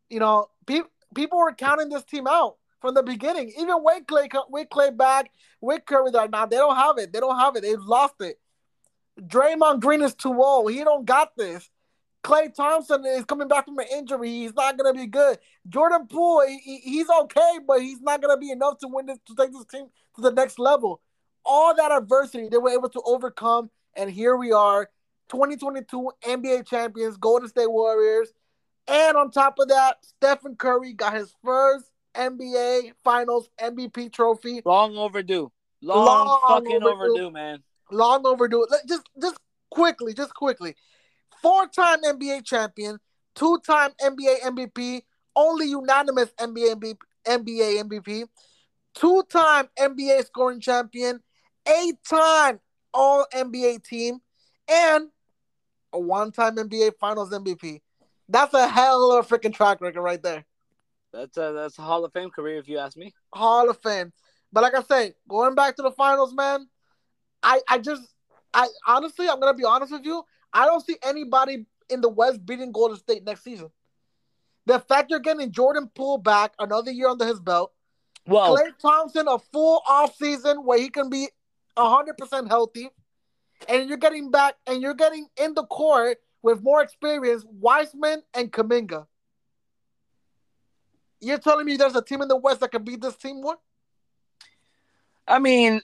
you 0.09 0.19
know, 0.19 0.47
pe- 0.65 0.81
people 1.15 1.39
were 1.39 1.53
counting 1.53 1.89
this 1.89 2.03
team 2.03 2.27
out 2.27 2.57
from 2.79 2.93
the 2.95 3.03
beginning. 3.03 3.51
Even 3.57 3.83
with 3.83 4.05
Klay, 4.05 4.29
with 4.49 4.69
Klay 4.69 4.95
back, 4.95 5.31
with 5.61 5.85
Curry, 5.85 6.11
like, 6.11 6.31
nah, 6.31 6.45
they 6.45 6.57
don't 6.57 6.75
have 6.75 6.97
it. 6.97 7.13
They 7.13 7.19
don't 7.19 7.37
have 7.37 7.55
it. 7.55 7.61
They've 7.61 7.79
lost 7.79 8.15
it. 8.19 8.39
Draymond 9.19 9.81
Green 9.81 10.01
is 10.01 10.15
too 10.15 10.41
old. 10.41 10.71
He 10.71 10.83
don't 10.83 11.05
got 11.05 11.35
this. 11.37 11.69
Klay 12.23 12.53
Thompson 12.53 13.03
is 13.05 13.25
coming 13.25 13.47
back 13.47 13.65
from 13.65 13.79
an 13.79 13.87
injury. 13.91 14.29
He's 14.29 14.53
not 14.53 14.77
gonna 14.77 14.93
be 14.93 15.07
good. 15.07 15.39
Jordan 15.67 16.07
Poole, 16.07 16.41
he- 16.47 16.77
he's 16.77 17.09
okay, 17.09 17.59
but 17.65 17.81
he's 17.81 17.99
not 18.01 18.21
gonna 18.21 18.37
be 18.37 18.51
enough 18.51 18.77
to 18.79 18.87
win 18.87 19.07
this 19.07 19.17
to 19.25 19.35
take 19.35 19.51
this 19.51 19.65
team 19.65 19.87
to 20.15 20.21
the 20.21 20.31
next 20.31 20.59
level. 20.59 21.01
All 21.43 21.73
that 21.73 21.91
adversity 21.91 22.47
they 22.47 22.59
were 22.59 22.69
able 22.69 22.89
to 22.89 23.01
overcome, 23.05 23.71
and 23.95 24.09
here 24.09 24.35
we 24.37 24.51
are, 24.51 24.89
2022 25.29 26.11
NBA 26.21 26.61
champions, 26.63 27.17
Golden 27.17 27.49
State 27.49 27.71
Warriors. 27.71 28.31
And 28.87 29.17
on 29.17 29.31
top 29.31 29.59
of 29.59 29.69
that, 29.69 29.97
Stephen 30.01 30.55
Curry 30.55 30.93
got 30.93 31.13
his 31.13 31.33
first 31.43 31.85
NBA 32.15 32.93
Finals 33.03 33.49
MVP 33.59 34.11
trophy. 34.11 34.61
Long 34.65 34.97
overdue. 34.97 35.51
Long, 35.81 36.05
Long 36.05 36.39
fucking 36.47 36.83
overdue. 36.83 37.11
overdue, 37.11 37.31
man. 37.31 37.63
Long 37.91 38.25
overdue. 38.25 38.65
Just, 38.87 39.03
just 39.21 39.37
quickly, 39.69 40.13
just 40.13 40.33
quickly. 40.33 40.75
Four-time 41.41 42.03
NBA 42.03 42.45
champion, 42.45 42.99
two-time 43.35 43.91
NBA 44.01 44.41
MVP, 44.41 45.01
only 45.35 45.69
unanimous 45.69 46.31
NBA 46.39 46.75
MVP, 46.75 46.97
NBA 47.25 47.83
MVP, 47.83 48.27
two-time 48.93 49.69
NBA 49.79 50.25
scoring 50.25 50.59
champion, 50.59 51.19
eight-time 51.67 52.59
All 52.93 53.25
NBA 53.33 53.83
team, 53.83 54.19
and 54.69 55.07
a 55.93 55.99
one-time 55.99 56.57
NBA 56.57 56.91
Finals 56.99 57.31
MVP. 57.31 57.81
That's 58.31 58.53
a 58.53 58.65
hell 58.65 59.11
of 59.11 59.25
a 59.25 59.27
freaking 59.27 59.53
track 59.53 59.81
record 59.81 60.01
right 60.01 60.21
there. 60.23 60.45
That's 61.11 61.35
a 61.35 61.51
that's 61.53 61.77
a 61.77 61.81
Hall 61.81 62.05
of 62.05 62.13
Fame 62.13 62.29
career, 62.29 62.57
if 62.57 62.69
you 62.69 62.77
ask 62.77 62.95
me. 62.95 63.13
Hall 63.33 63.69
of 63.69 63.77
Fame. 63.81 64.13
But 64.53 64.63
like 64.63 64.73
I 64.73 64.83
say, 64.83 65.13
going 65.27 65.53
back 65.53 65.75
to 65.75 65.81
the 65.81 65.91
finals, 65.91 66.33
man, 66.33 66.67
I 67.43 67.59
I 67.67 67.77
just 67.77 68.01
I 68.53 68.67
honestly 68.87 69.27
I'm 69.27 69.39
gonna 69.41 69.53
be 69.53 69.65
honest 69.65 69.91
with 69.91 70.05
you. 70.05 70.23
I 70.53 70.65
don't 70.65 70.85
see 70.85 70.95
anybody 71.03 71.65
in 71.89 71.99
the 71.99 72.09
West 72.09 72.45
beating 72.45 72.71
Golden 72.71 72.97
State 72.97 73.25
next 73.25 73.43
season. 73.43 73.69
The 74.65 74.79
fact 74.79 75.09
you're 75.09 75.19
getting 75.19 75.51
Jordan 75.51 75.89
Poole 75.93 76.17
back 76.17 76.53
another 76.57 76.91
year 76.91 77.09
under 77.09 77.25
his 77.25 77.39
belt, 77.39 77.73
Well, 78.27 78.55
Klay 78.55 78.71
Thompson 78.81 79.27
a 79.27 79.39
full 79.39 79.81
off 79.89 80.15
season 80.15 80.63
where 80.63 80.79
he 80.79 80.89
can 80.89 81.09
be 81.09 81.27
hundred 81.77 82.17
percent 82.17 82.47
healthy, 82.47 82.89
and 83.67 83.89
you're 83.89 83.97
getting 83.97 84.31
back 84.31 84.55
and 84.67 84.81
you're 84.81 84.93
getting 84.93 85.27
in 85.35 85.53
the 85.53 85.65
court 85.65 86.17
with 86.41 86.61
more 86.61 86.81
experience, 86.81 87.45
Wiseman 87.47 88.23
and 88.33 88.51
Kuminga. 88.51 89.05
You're 91.19 91.37
telling 91.37 91.65
me 91.65 91.77
there's 91.77 91.95
a 91.95 92.01
team 92.01 92.21
in 92.21 92.27
the 92.27 92.37
West 92.37 92.61
that 92.61 92.71
can 92.71 92.83
beat 92.83 93.01
this 93.01 93.15
team 93.15 93.41
one? 93.41 93.57
I 95.27 95.39
mean, 95.39 95.81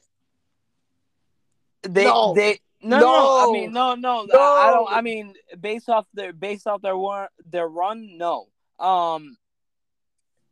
they 1.84 2.06
No. 2.06 2.34
they 2.36 2.60
no, 2.82 3.00
no 3.00 3.38
I 3.40 3.46
No. 3.46 3.52
mean 3.52 3.72
no 3.72 3.96
no, 3.96 4.26
No. 4.26 4.40
I, 4.40 4.68
I 4.68 4.72
don't 4.72 4.92
I 4.92 5.02
mean 5.02 5.34
based 5.60 5.90
off 5.90 6.06
their 6.14 6.34
based 6.34 6.68
off 6.68 6.82
their 6.82 6.98
war 6.98 7.30
their 7.46 7.68
run 7.68 8.18
no 8.18 8.48
um 8.80 9.38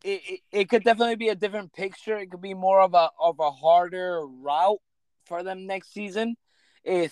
it, 0.03 0.21
it, 0.27 0.39
it 0.51 0.69
could 0.69 0.83
definitely 0.83 1.15
be 1.15 1.29
a 1.29 1.35
different 1.35 1.73
picture. 1.73 2.15
It 2.17 2.29
could 2.29 2.41
be 2.41 2.53
more 2.53 2.79
of 2.79 2.93
a 2.93 3.09
of 3.19 3.39
a 3.39 3.49
harder 3.49 4.21
route 4.25 4.81
for 5.25 5.41
them 5.41 5.65
next 5.65 5.93
season 5.93 6.37
if 6.83 7.11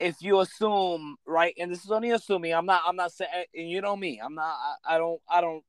if 0.00 0.22
you 0.22 0.40
assume 0.40 1.16
right 1.26 1.54
and 1.58 1.70
this 1.70 1.84
is 1.84 1.90
only 1.90 2.10
assuming 2.10 2.54
i'm 2.54 2.66
not 2.66 2.82
i'm 2.86 2.96
not 2.96 3.12
saying 3.12 3.30
and 3.54 3.68
you 3.68 3.80
know 3.80 3.96
me 3.96 4.20
i'm 4.24 4.34
not 4.34 4.56
I, 4.86 4.94
I 4.94 4.98
don't 4.98 5.20
i 5.30 5.40
don't 5.40 5.64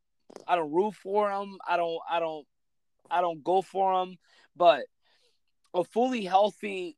i 0.48 0.55
don't 0.55 0.71
root 0.71 0.95
for 0.95 1.29
them 1.29 1.57
i 1.67 1.77
don't 1.77 2.00
i 2.09 2.19
don't 2.19 2.45
i 3.09 3.21
don't 3.21 3.43
go 3.43 3.62
for 3.62 4.00
them 4.00 4.17
but 4.55 4.83
a 5.74 5.83
fully 5.83 6.25
healthy 6.25 6.98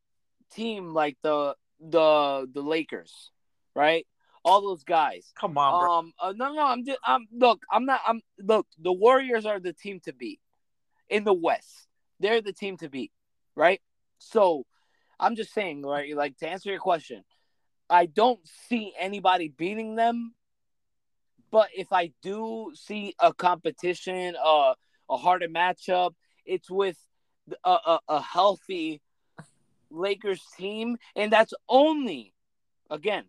team 0.53 0.93
like 0.93 1.17
the 1.21 1.55
the 1.79 2.47
the 2.53 2.61
lakers 2.61 3.31
right? 3.75 4.05
All 4.43 4.61
those 4.61 4.83
guys. 4.83 5.31
Come 5.35 5.57
on, 5.57 5.77
bro. 5.77 5.89
um 5.89 6.13
uh, 6.19 6.33
no 6.35 6.53
no 6.53 6.65
i'm 6.65 6.83
just 6.83 6.97
i'm 7.05 7.27
look 7.31 7.63
i'm 7.71 7.85
not 7.85 8.01
i'm 8.07 8.21
look 8.39 8.65
the 8.79 8.91
warriors 8.91 9.45
are 9.45 9.59
the 9.59 9.73
team 9.73 9.99
to 10.05 10.13
beat 10.13 10.39
in 11.09 11.23
the 11.23 11.33
west. 11.33 11.87
They're 12.19 12.41
the 12.41 12.53
team 12.53 12.77
to 12.77 12.89
beat 12.89 13.11
right? 13.55 13.81
So 14.17 14.65
i'm 15.21 15.35
just 15.35 15.53
saying 15.53 15.83
right 15.83 16.15
like 16.15 16.37
to 16.37 16.47
answer 16.47 16.69
your 16.69 16.79
question 16.79 17.23
i 17.89 18.05
don't 18.05 18.39
see 18.69 18.93
anybody 18.99 19.47
beating 19.49 19.95
them 19.95 20.33
but 21.51 21.69
if 21.75 21.91
i 21.93 22.11
do 22.21 22.71
see 22.73 23.13
a 23.19 23.33
competition 23.33 24.35
uh, 24.43 24.73
a 25.09 25.17
harder 25.17 25.47
matchup 25.47 26.13
it's 26.45 26.69
with 26.69 26.97
a, 27.63 27.69
a, 27.69 27.99
a 28.09 28.21
healthy 28.21 29.01
lakers 29.89 30.41
team 30.57 30.97
and 31.15 31.31
that's 31.31 31.53
only 31.69 32.33
again 32.89 33.25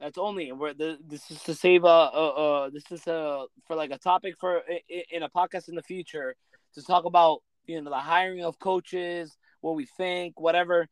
that's 0.00 0.18
only 0.18 0.52
where 0.52 0.74
the 0.74 0.98
this 1.06 1.30
is 1.30 1.42
to 1.42 1.54
save 1.54 1.84
a 1.84 1.86
uh, 1.86 1.90
uh, 1.90 2.70
this 2.70 2.84
is 2.90 3.06
uh 3.06 3.44
for 3.66 3.76
like 3.76 3.90
a 3.90 3.98
topic 3.98 4.34
for 4.38 4.62
in 5.10 5.22
a 5.22 5.30
podcast 5.30 5.68
in 5.68 5.74
the 5.74 5.82
future 5.82 6.34
to 6.74 6.82
talk 6.82 7.04
about 7.04 7.40
you 7.66 7.80
know 7.80 7.90
the 7.90 7.96
hiring 7.96 8.44
of 8.44 8.58
coaches, 8.58 9.36
what 9.60 9.74
we 9.74 9.86
think, 9.86 10.40
whatever. 10.40 10.88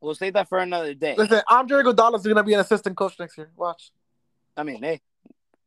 We'll 0.00 0.14
save 0.14 0.32
that 0.34 0.48
for 0.48 0.58
another 0.58 0.94
day. 0.94 1.14
Listen, 1.16 1.42
Andre 1.48 1.82
Iguodala 1.82 2.16
is 2.16 2.26
gonna 2.26 2.42
be 2.42 2.54
an 2.54 2.60
assistant 2.60 2.96
coach 2.96 3.18
next 3.18 3.36
year. 3.36 3.50
Watch. 3.56 3.92
I 4.56 4.62
mean, 4.62 4.82
hey, 4.82 5.00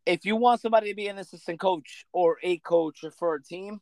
if 0.05 0.25
you 0.25 0.35
want 0.35 0.61
somebody 0.61 0.89
to 0.89 0.95
be 0.95 1.07
an 1.07 1.17
assistant 1.17 1.59
coach 1.59 2.05
or 2.11 2.37
a 2.43 2.57
coach 2.57 3.03
for 3.17 3.35
a 3.35 3.43
team, 3.43 3.79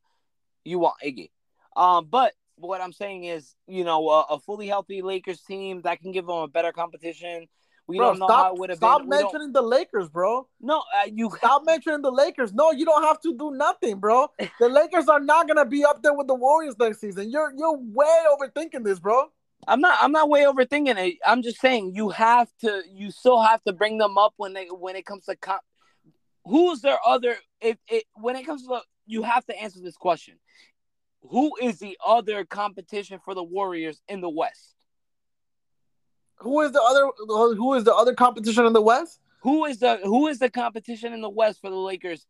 you 0.64 0.80
want 0.80 0.96
Iggy. 1.04 1.32
Um, 1.76 2.08
but 2.10 2.34
what 2.56 2.82
I'm 2.82 2.94
saying 2.94 3.24
is, 3.24 3.56
you 3.68 3.84
know, 3.84 4.08
a, 4.10 4.22
a 4.32 4.40
fully 4.40 4.68
healthy 4.68 5.02
Lakers 5.02 5.42
team 5.42 5.82
that 5.84 6.02
can 6.02 6.12
give 6.12 6.28
them 6.28 6.36
a 6.36 6.48
better 6.48 6.72
competition. 6.72 7.48
We 7.88 7.98
Bro, 7.98 8.12
don't 8.12 8.20
know 8.20 8.28
how 8.28 8.34
stop, 8.34 8.54
it 8.54 8.60
would 8.60 8.70
have 8.70 8.78
stop 8.78 9.02
been. 9.02 9.10
Don't- 9.10 9.20
mentioning 9.22 9.52
the 9.54 9.62
Lakers, 9.62 10.10
bro. 10.10 10.48
No, 10.62 10.80
uh, 10.80 11.10
you 11.12 11.30
Stop 11.38 11.66
mentioning 11.66 12.02
the 12.02 12.12
Lakers. 12.12 12.54
No, 12.54 12.72
you 12.72 12.86
don't 12.86 13.04
have 13.04 13.20
to 13.22 13.34
do 13.36 13.52
nothing, 13.52 14.00
bro. 14.00 14.28
The 14.60 14.70
Lakers 14.70 15.08
are 15.08 15.20
not 15.20 15.48
gonna 15.48 15.66
be 15.66 15.84
up 15.84 16.04
there 16.04 16.14
with 16.14 16.28
the 16.28 16.36
Warriors 16.36 16.76
next 16.80 17.02
season. 17.02 17.32
You're 17.32 17.54
you're 17.58 17.78
way 17.78 18.06
overthinking 18.32 18.84
this, 18.84 19.00
bro. 19.00 19.32
I'm 19.68 19.82
not. 19.82 19.98
I'm 20.02 20.12
not 20.12 20.30
way 20.30 20.42
overthinking 20.42 20.98
it. 20.98 21.18
I'm 21.26 21.42
just 21.42 21.60
saying 21.60 21.94
you 21.96 22.10
have 22.10 22.50
to. 22.62 22.82
You 22.92 23.12
still 23.12 23.42
have 23.42 23.64
to 23.64 23.74
bring 23.74 23.98
them 23.98 24.18
up 24.18 24.34
when 24.38 24.54
they 24.54 24.66
when 24.68 24.96
it 24.96 25.06
comes 25.06 25.26
to 25.26 25.36
comp. 25.36 25.62
Who's 26.46 26.82
their 26.82 26.98
other? 27.06 27.36
If 27.60 27.78
it 27.88 28.06
when 28.16 28.36
it 28.36 28.46
comes 28.46 28.64
to 28.64 28.68
the, 28.68 28.82
you 29.06 29.24
have 29.24 29.46
to 29.46 29.62
answer 29.62 29.80
this 29.82 29.96
question. 29.96 30.36
Who 31.30 31.52
is 31.62 31.80
the 31.80 31.98
other 32.06 32.44
competition 32.44 33.20
for 33.24 33.36
the 33.36 33.44
Warriors 33.44 34.02
in 34.08 34.22
the 34.22 34.30
West? 34.30 34.74
Who 36.38 36.62
is 36.62 36.72
the 36.72 36.82
other? 36.82 37.12
Who 37.56 37.76
is 37.76 37.84
the 37.84 37.94
other 37.94 38.16
competition 38.16 38.66
in 38.66 38.74
the 38.74 38.82
West? 38.82 39.20
Who 39.44 39.66
is 39.66 39.80
the 39.80 40.00
Who 40.04 40.28
is 40.28 40.40
the 40.40 40.50
competition 40.50 41.14
in 41.14 41.22
the 41.22 41.30
West 41.30 41.62
for 41.62 41.70
the 41.70 41.76
Lakers? 41.76 42.26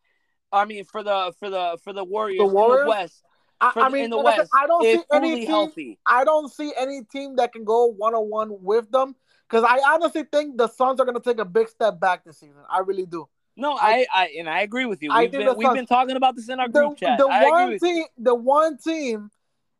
I 0.51 0.65
mean, 0.65 0.83
for 0.83 1.01
the 1.01 1.33
for 1.39 1.49
the 1.49 1.77
for 1.81 1.93
the 1.93 2.03
Warriors, 2.03 2.41
in 2.41 2.51
Warriors? 2.51 2.83
the 2.83 2.89
West. 2.89 3.23
I, 3.61 3.73
I 3.75 3.89
mean, 3.89 4.09
the 4.09 4.17
I 4.17 4.23
West, 4.23 4.51
I 4.53 4.67
don't 4.67 4.83
see 4.83 5.03
any 5.13 5.35
team. 5.35 5.47
healthy. 5.47 5.99
I 6.05 6.23
don't 6.25 6.51
see 6.51 6.73
any 6.77 7.03
team 7.03 7.35
that 7.35 7.53
can 7.53 7.63
go 7.63 7.85
one 7.85 8.15
on 8.15 8.29
one 8.29 8.63
with 8.63 8.89
them 8.91 9.15
because 9.47 9.63
I 9.63 9.79
honestly 9.93 10.23
think 10.31 10.57
the 10.57 10.67
Suns 10.67 10.99
are 10.99 11.05
gonna 11.05 11.19
take 11.19 11.39
a 11.39 11.45
big 11.45 11.69
step 11.69 11.99
back 11.99 12.25
this 12.25 12.39
season. 12.39 12.63
I 12.69 12.79
really 12.79 13.05
do. 13.05 13.27
No, 13.55 13.77
I, 13.79 14.05
I 14.11 14.29
and 14.39 14.49
I 14.49 14.61
agree 14.61 14.85
with 14.85 15.03
you. 15.03 15.11
I 15.11 15.21
We've 15.23 15.31
think 15.31 15.45
been 15.45 15.57
we've 15.57 15.73
been 15.73 15.85
talking 15.85 16.15
about 16.15 16.35
this 16.35 16.49
in 16.49 16.59
our 16.59 16.67
the, 16.67 16.79
group 16.79 16.97
chat. 16.97 17.19
the 17.19 17.27
I 17.27 17.43
one 17.49 17.79
team, 17.79 18.05
the 18.17 18.33
one 18.33 18.77
team 18.77 19.29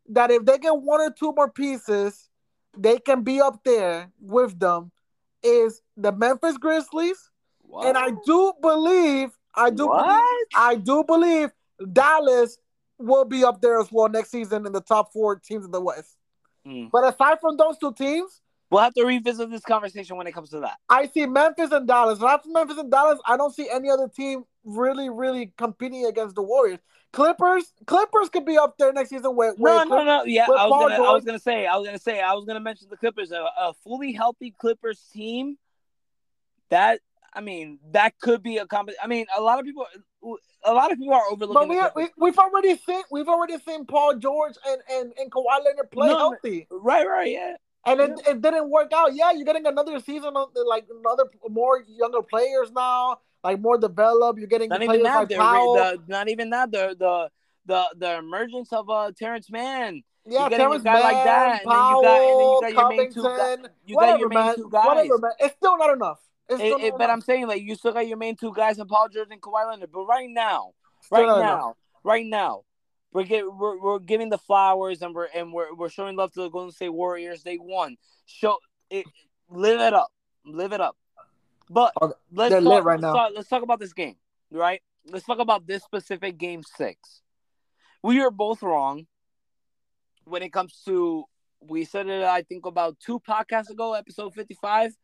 that 0.10 0.30
if 0.30 0.46
they 0.46 0.58
get 0.60 0.76
one 0.80 1.00
or 1.02 1.10
two 1.12 1.32
more 1.34 1.50
pieces, 1.50 2.30
they 2.78 3.00
can 3.00 3.24
be 3.24 3.42
up 3.42 3.64
there 3.64 4.12
with 4.20 4.60
them 4.60 4.92
is 5.42 5.82
the 5.98 6.12
Memphis 6.12 6.58
Grizzlies, 6.58 7.32
and 7.84 7.98
I 7.98 8.12
do 8.26 8.54
believe, 8.62 9.32
I 9.56 9.70
do 9.72 9.88
What? 9.88 10.06
believe, 10.06 10.48
I 10.56 10.76
do 10.76 11.04
believe 11.04 11.50
Dallas 11.94 12.60
will 13.04 13.26
be 13.26 13.44
up 13.44 13.62
there 13.62 13.80
as 13.80 13.92
well 13.92 14.10
next 14.10 14.32
season 14.32 14.66
in 14.66 14.72
the 14.72 14.82
top 14.82 15.12
four 15.12 15.36
teams 15.38 15.66
in 15.66 15.72
the 15.72 15.82
West. 15.82 16.16
Hmm. 16.66 16.86
But 16.92 17.14
aside 17.14 17.40
from 17.40 17.58
those 17.58 17.78
two 17.78 17.94
teams, 17.94 18.42
We'll 18.72 18.82
have 18.82 18.94
to 18.94 19.06
revisit 19.06 19.52
this 19.52 19.64
conversation 19.64 20.16
when 20.16 20.28
it 20.28 20.32
comes 20.32 20.50
to 20.52 20.62
that. 20.62 20.78
I 20.88 21.08
see 21.08 21.26
Memphis 21.26 21.72
and 21.72 21.86
Dallas. 21.86 22.20
And 22.20 22.28
after 22.30 22.48
Memphis 22.50 22.78
and 22.78 22.90
Dallas, 22.90 23.20
I 23.26 23.36
don't 23.36 23.54
see 23.54 23.70
any 23.70 23.90
other 23.90 24.08
team 24.08 24.46
really, 24.64 25.10
really 25.10 25.52
competing 25.58 26.06
against 26.06 26.36
the 26.36 26.42
Warriors. 26.42 26.80
Clippers, 27.12 27.74
Clippers 27.86 28.30
could 28.30 28.46
be 28.46 28.58
up 28.58 28.78
there 28.78 28.94
next 28.94 29.10
season 29.10 29.36
with, 29.36 29.60
No, 29.60 29.80
with 29.80 29.90
no, 29.90 30.04
no. 30.06 30.24
Yeah, 30.24 30.46
I 30.46 30.48
was 30.48 30.70
Paul 30.70 30.88
gonna, 30.88 31.04
I 31.04 31.12
was 31.12 31.26
gonna 31.26 31.40
say, 31.40 31.66
I 31.68 31.76
was 31.76 31.86
gonna 31.86 32.00
say, 32.00 32.22
I 32.22 32.34
was 32.34 32.46
gonna 32.46 32.62
mention 32.62 32.88
the 32.90 32.96
Clippers. 32.96 33.34
A, 33.34 33.42
a 33.42 33.74
fully 33.84 34.14
healthy 34.14 34.56
Clippers 34.58 35.02
team. 35.12 35.58
That 36.70 37.02
I 37.34 37.42
mean, 37.42 37.80
that 37.92 38.20
could 38.20 38.44
be 38.44 38.58
a 38.58 38.66
comp. 38.66 38.90
I 39.02 39.08
mean, 39.08 39.26
a 39.38 39.42
lot 39.42 39.60
of 39.60 39.66
people, 39.66 39.86
a 40.66 40.74
lot 40.74 40.92
of 40.92 40.98
people 40.98 41.14
are 41.14 41.24
overlooking. 41.32 41.78
But 41.80 41.96
we, 41.96 42.04
we 42.04 42.10
we've 42.18 42.38
already 42.38 42.76
seen 42.78 43.02
we've 43.12 43.28
already 43.30 43.58
seen 43.60 43.86
Paul 43.86 44.16
George 44.18 44.56
and 44.68 44.82
and, 44.92 45.14
and 45.18 45.32
Kawhi 45.32 45.64
Leonard 45.64 45.92
play 45.92 46.08
No, 46.10 46.18
healthy, 46.18 46.68
right, 46.70 47.08
right, 47.08 47.32
yeah. 47.32 47.56
and 47.86 48.00
it, 48.02 48.12
it 48.28 48.42
didn't 48.42 48.70
work 48.70 48.92
out. 48.94 49.14
Yeah, 49.16 49.32
you're 49.32 49.46
getting 49.46 49.66
another 49.66 50.00
season 50.02 50.36
of 50.36 50.50
like 50.68 50.86
another 51.00 51.24
more 51.50 51.84
younger 51.88 52.22
players 52.22 52.72
now, 52.72 53.20
like 53.44 53.60
more 53.62 53.78
developed. 53.78 54.38
You're 54.38 54.48
getting 54.50 54.70
Not 54.70 54.84
even 54.84 55.02
that. 55.04 55.16
like 55.16 55.30
The, 55.30 55.36
Powell. 55.38 55.98
not 56.08 56.28
even 56.30 56.50
that. 56.50 56.72
The 56.72 56.96
the 57.00 57.30
the 57.66 57.86
the 57.98 58.18
emergence 58.18 58.74
of 58.74 58.90
uh 58.90 59.12
Terance 59.18 59.50
Mann. 59.50 60.04
yeah, 60.26 60.42
you're 60.42 60.50
getting 60.50 60.66
a 60.66 60.70
Terance 60.70 60.84
guy 60.84 61.00
like 61.00 61.14
Mann, 61.14 61.26
that, 61.26 61.62
and 61.64 61.72
then 61.72 61.78
you 61.90 62.02
got- 62.04 62.22
and 62.22 62.40
then 62.40 62.50
you 62.50 62.62
got 62.62 62.74
your 62.74 62.90
main 62.90 63.14
two 63.14 63.24
guys- 63.24 63.58
you 63.86 63.96
got 63.96 64.02
whatever, 64.02 64.20
your 64.20 64.30
main 64.30 64.46
man. 64.48 64.56
two 64.58 64.70
guys. 64.70 64.86
Whatever, 64.86 65.18
man. 65.20 65.32
It's 65.40 65.56
still 65.56 65.78
not 65.78 65.94
enough. 65.94 66.20
It- 66.50 66.60
it- 66.84 66.94
but. 66.98 67.10
I'm 67.10 67.22
saying 67.22 67.48
like 67.48 67.62
you 67.62 67.76
still 67.76 67.94
got 67.94 68.08
your 68.08 68.18
main 68.18 68.36
two 68.36 68.54
guys 68.54 68.78
in 68.80 68.88
Paul 68.88 69.08
George 69.10 69.30
and 69.32 69.42
Kawhi 69.42 69.70
Leonard. 69.70 69.92
But 69.92 70.06
right 70.06 70.30
now, 70.30 70.74
right 71.10 71.26
not 71.26 71.40
now, 71.40 71.76
right 72.04 72.26
now, 72.26 72.64
we're, 73.14 73.24
get, 73.24 73.54
we're 73.54 73.80
we're 73.80 74.00
giving 74.00 74.30
the 74.30 74.38
flowers 74.38 75.02
and 75.02 75.14
we're 75.16 75.28
and 75.34 75.54
we're 75.54 75.74
we're 75.74 75.90
showing 75.90 76.16
love 76.16 76.32
to 76.34 76.42
the 76.42 76.50
Golden 76.50 76.72
State 76.72 76.90
Warriors. 76.90 77.44
They 77.44 77.58
won. 77.58 77.98
Show 78.26 78.58
it, 78.90 79.06
live 79.50 79.80
it 79.80 79.94
up, 79.94 80.12
live 80.46 80.74
it 80.74 80.82
up. 80.82 80.98
But 81.70 81.94
Oh, 82.02 82.14
let's 82.34 82.52
they're 82.52 82.62
talk, 82.62 82.84
right 82.84 82.94
let's 83.00 83.02
now. 83.02 83.14
Talk, 83.14 83.32
let's 83.36 83.50
talk 83.50 83.64
about 83.64 83.80
this 83.80 83.94
game, 83.94 84.18
right? 84.52 84.82
Let's 85.06 85.26
talk 85.26 85.40
about 85.40 85.66
this 85.68 85.84
specific 85.84 86.38
game 86.38 86.64
six. 86.64 87.22
We 88.04 88.20
are 88.22 88.32
both 88.32 88.62
wrong 88.62 89.08
when 90.26 90.44
it 90.44 90.52
comes 90.52 90.82
to. 90.86 91.26
We 91.62 91.86
said 91.86 92.08
it, 92.08 92.24
I 92.24 92.42
think, 92.42 92.66
about 92.66 93.00
two 93.00 93.20
podcasts 93.20 93.70
ago, 93.70 93.94
episode 93.94 94.34
fifty-five. 94.34 94.98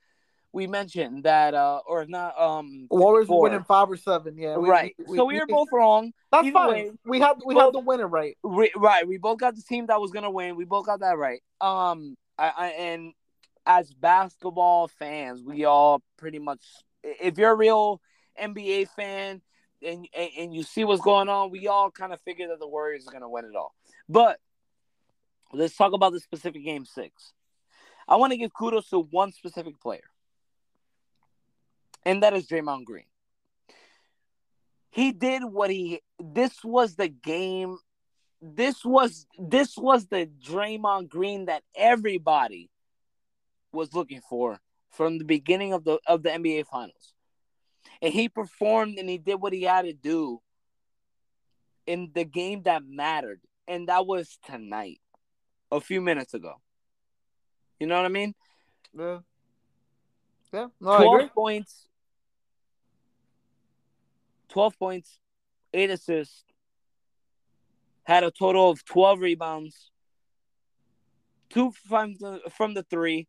We 0.53 0.65
mentioned 0.65 1.23
that, 1.23 1.53
uh, 1.53 1.81
or 1.85 2.05
not, 2.05 2.39
um, 2.39 2.87
Warriors 2.89 3.25
54. 3.27 3.41
winning 3.41 3.63
five 3.63 3.89
or 3.91 3.97
seven. 3.97 4.37
Yeah, 4.37 4.57
we- 4.57 4.69
right. 4.69 4.95
we- 4.97 5.17
so 5.17 5.25
we- 5.25 5.35
we 5.35 5.39
were 5.41 5.45
both 5.45 5.67
wrong. 5.71 6.13
That's 6.31 6.45
either 6.47 6.53
fine. 6.53 6.69
way, 6.69 6.91
we 7.05 7.19
had 7.19 7.37
we 7.45 7.53
both- 7.53 7.63
had 7.65 7.73
the 7.73 7.79
winner 7.85 8.07
right. 8.07 8.37
We, 8.43 8.71
right. 8.75 9.07
We 9.07 9.17
both 9.17 9.39
got 9.39 9.55
the 9.55 9.61
team 9.61 9.87
that 9.87 9.99
was 10.01 10.11
gonna 10.11 10.31
win. 10.31 10.55
We 10.55 10.65
both 10.65 10.85
got 10.85 11.01
that 11.01 11.17
right. 11.17 11.41
Um, 11.61 12.15
I, 12.37 12.49
I 12.55 12.67
and 12.69 13.13
as 13.65 13.93
basketball 13.93 14.87
fans, 14.87 15.43
we 15.43 15.65
all 15.65 16.01
pretty 16.17 16.39
much. 16.39 16.63
If 17.03 17.37
you're 17.37 17.51
a 17.51 17.55
real 17.55 18.01
NBA 18.41 18.85
fan 18.95 19.41
and 19.83 20.07
and, 20.13 20.29
and 20.37 20.53
you 20.55 20.63
see 20.63 20.83
what's 20.85 21.01
going 21.01 21.29
on, 21.29 21.51
we 21.51 21.67
all 21.67 21.91
kind 21.91 22.13
of 22.13 22.21
figure 22.21 22.47
that 22.47 22.59
the 22.59 22.67
Warriors 22.67 23.05
are 23.07 23.11
gonna 23.11 23.29
win 23.29 23.45
it 23.45 23.55
all. 23.55 23.75
But 24.07 24.39
let's 25.51 25.75
talk 25.75 25.93
about 25.93 26.13
the 26.13 26.19
specific 26.19 26.63
game 26.63 26.85
six. 26.85 27.33
I 28.07 28.15
want 28.15 28.31
to 28.31 28.37
give 28.37 28.53
kudos 28.53 28.89
to 28.89 28.99
one 28.99 29.33
specific 29.33 29.79
player, 29.81 30.09
and 32.07 32.23
that 32.23 32.33
is 32.33 32.47
Draymond 32.47 32.85
Green. 32.85 33.03
He 34.89 35.11
did 35.11 35.43
what 35.43 35.69
he. 35.69 36.01
This 36.19 36.63
was 36.63 36.95
the 36.95 37.09
game. 37.09 37.77
This 38.41 38.85
was 38.85 39.27
this 39.37 39.75
was 39.77 40.07
the 40.07 40.29
Draymond 40.41 41.09
Green 41.09 41.45
that 41.45 41.63
everybody 41.75 42.69
was 43.73 43.93
looking 43.93 44.21
for 44.21 44.59
from 44.89 45.17
the 45.17 45.25
beginning 45.25 45.73
of 45.73 45.83
the 45.83 45.99
of 46.07 46.23
the 46.23 46.29
NBA 46.29 46.67
Finals, 46.67 47.13
and 48.01 48.13
he 48.13 48.29
performed 48.29 48.97
and 48.97 49.09
he 49.09 49.17
did 49.17 49.35
what 49.35 49.51
he 49.51 49.63
had 49.63 49.83
to 49.83 49.93
do 49.93 50.41
in 51.85 52.11
the 52.15 52.23
game 52.23 52.63
that 52.63 52.83
mattered, 52.87 53.41
and 53.67 53.89
that 53.89 54.07
was 54.07 54.39
tonight, 54.45 55.01
a 55.71 55.81
few 55.81 55.99
minutes 55.99 56.33
ago. 56.33 56.53
You 57.81 57.87
know 57.87 57.97
what 57.97 58.05
I 58.05 58.09
mean? 58.09 58.33
Yeah. 58.97 59.19
Yeah. 60.53 60.67
No, 60.79 60.91
I 60.91 60.97
12 60.97 61.13
agree. 61.15 61.29
points, 61.35 61.86
12 64.49 64.79
points, 64.79 65.19
eight 65.73 65.89
assists, 65.89 66.43
had 68.03 68.23
a 68.23 68.31
total 68.31 68.69
of 68.69 68.85
12 68.85 69.19
rebounds, 69.19 69.91
two 71.49 71.71
from 71.87 72.15
the, 72.19 72.41
from 72.55 72.73
the 72.73 72.83
three, 72.83 73.27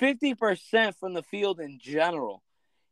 50% 0.00 0.94
from 0.98 1.14
the 1.14 1.22
field 1.22 1.60
in 1.60 1.78
general. 1.80 2.42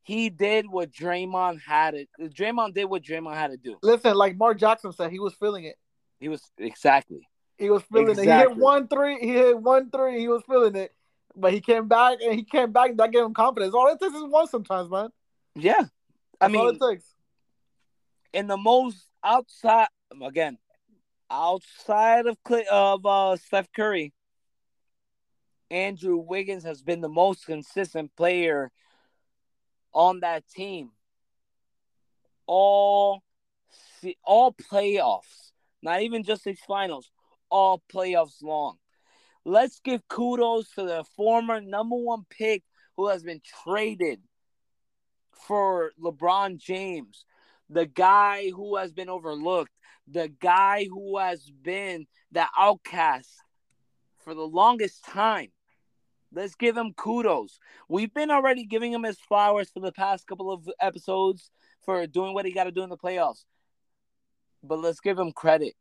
He 0.02 0.30
did 0.30 0.66
what 0.68 0.92
Draymond 0.92 1.60
had 1.62 1.94
it. 1.94 2.08
Draymond 2.20 2.74
did 2.74 2.84
what 2.84 3.02
Draymond 3.02 3.34
had 3.34 3.50
to 3.50 3.56
do. 3.56 3.76
Listen, 3.82 4.14
like 4.14 4.36
Mark 4.36 4.58
Jackson 4.58 4.92
said, 4.92 5.10
he 5.10 5.18
was 5.18 5.34
feeling 5.34 5.64
it. 5.64 5.76
He 6.20 6.28
was 6.28 6.40
exactly. 6.58 7.28
He 7.58 7.70
was 7.70 7.82
feeling 7.90 8.16
it. 8.18 8.22
He 8.22 8.30
hit 8.30 8.56
one 8.56 8.86
three. 8.88 9.18
He 9.18 9.32
hit 9.32 9.58
one 9.58 9.90
three. 9.90 10.20
He 10.20 10.28
was 10.28 10.42
feeling 10.48 10.76
it. 10.76 10.94
But 11.34 11.52
he 11.52 11.60
came 11.60 11.88
back 11.88 12.18
and 12.22 12.34
he 12.34 12.44
came 12.44 12.72
back. 12.72 12.96
That 12.96 13.10
gave 13.10 13.24
him 13.24 13.34
confidence. 13.34 13.74
All 13.74 13.88
it 13.88 13.98
takes 14.00 14.14
is 14.14 14.22
one 14.22 14.46
sometimes, 14.46 14.88
man. 14.88 15.08
Yeah. 15.54 15.82
I 16.40 16.48
That's 16.48 16.54
all 16.56 16.66
mean, 16.66 16.78
it 16.80 16.90
takes. 16.90 17.04
In 18.36 18.46
the 18.48 18.56
most 18.58 18.98
outside 19.24 19.88
again, 20.22 20.58
outside 21.30 22.26
of 22.26 22.36
of 22.70 23.06
uh, 23.06 23.36
Steph 23.36 23.72
Curry, 23.72 24.12
Andrew 25.70 26.18
Wiggins 26.18 26.64
has 26.64 26.82
been 26.82 27.00
the 27.00 27.08
most 27.08 27.46
consistent 27.46 28.14
player 28.14 28.70
on 29.94 30.20
that 30.20 30.46
team. 30.48 30.90
All 32.46 33.22
all 34.22 34.52
playoffs, 34.52 35.52
not 35.80 36.02
even 36.02 36.22
just 36.22 36.44
these 36.44 36.60
finals, 36.60 37.10
all 37.50 37.82
playoffs 37.90 38.42
long. 38.42 38.76
Let's 39.46 39.80
give 39.80 40.06
kudos 40.08 40.72
to 40.72 40.82
the 40.82 41.04
former 41.16 41.62
number 41.62 41.96
one 41.96 42.26
pick 42.28 42.64
who 42.98 43.08
has 43.08 43.22
been 43.22 43.40
traded 43.64 44.20
for 45.32 45.92
LeBron 46.02 46.58
James, 46.58 47.24
the 47.68 47.86
guy 47.86 48.50
who 48.50 48.76
has 48.76 48.92
been 48.92 49.08
overlooked, 49.08 49.72
the 50.06 50.28
guy 50.28 50.86
who 50.88 51.18
has 51.18 51.50
been 51.50 52.06
the 52.32 52.46
outcast 52.56 53.30
for 54.24 54.34
the 54.34 54.46
longest 54.46 55.04
time. 55.04 55.50
Let's 56.32 56.54
give 56.54 56.76
him 56.76 56.92
kudos. 56.92 57.58
We've 57.88 58.12
been 58.12 58.30
already 58.30 58.64
giving 58.64 58.92
him 58.92 59.04
his 59.04 59.18
flowers 59.18 59.70
for 59.70 59.80
the 59.80 59.92
past 59.92 60.26
couple 60.26 60.52
of 60.52 60.68
episodes 60.80 61.50
for 61.84 62.06
doing 62.06 62.34
what 62.34 62.44
he 62.44 62.52
got 62.52 62.64
to 62.64 62.72
do 62.72 62.82
in 62.82 62.90
the 62.90 62.96
playoffs. 62.96 63.44
But 64.62 64.80
let's 64.80 65.00
give 65.00 65.18
him 65.18 65.32
credit. 65.32 65.74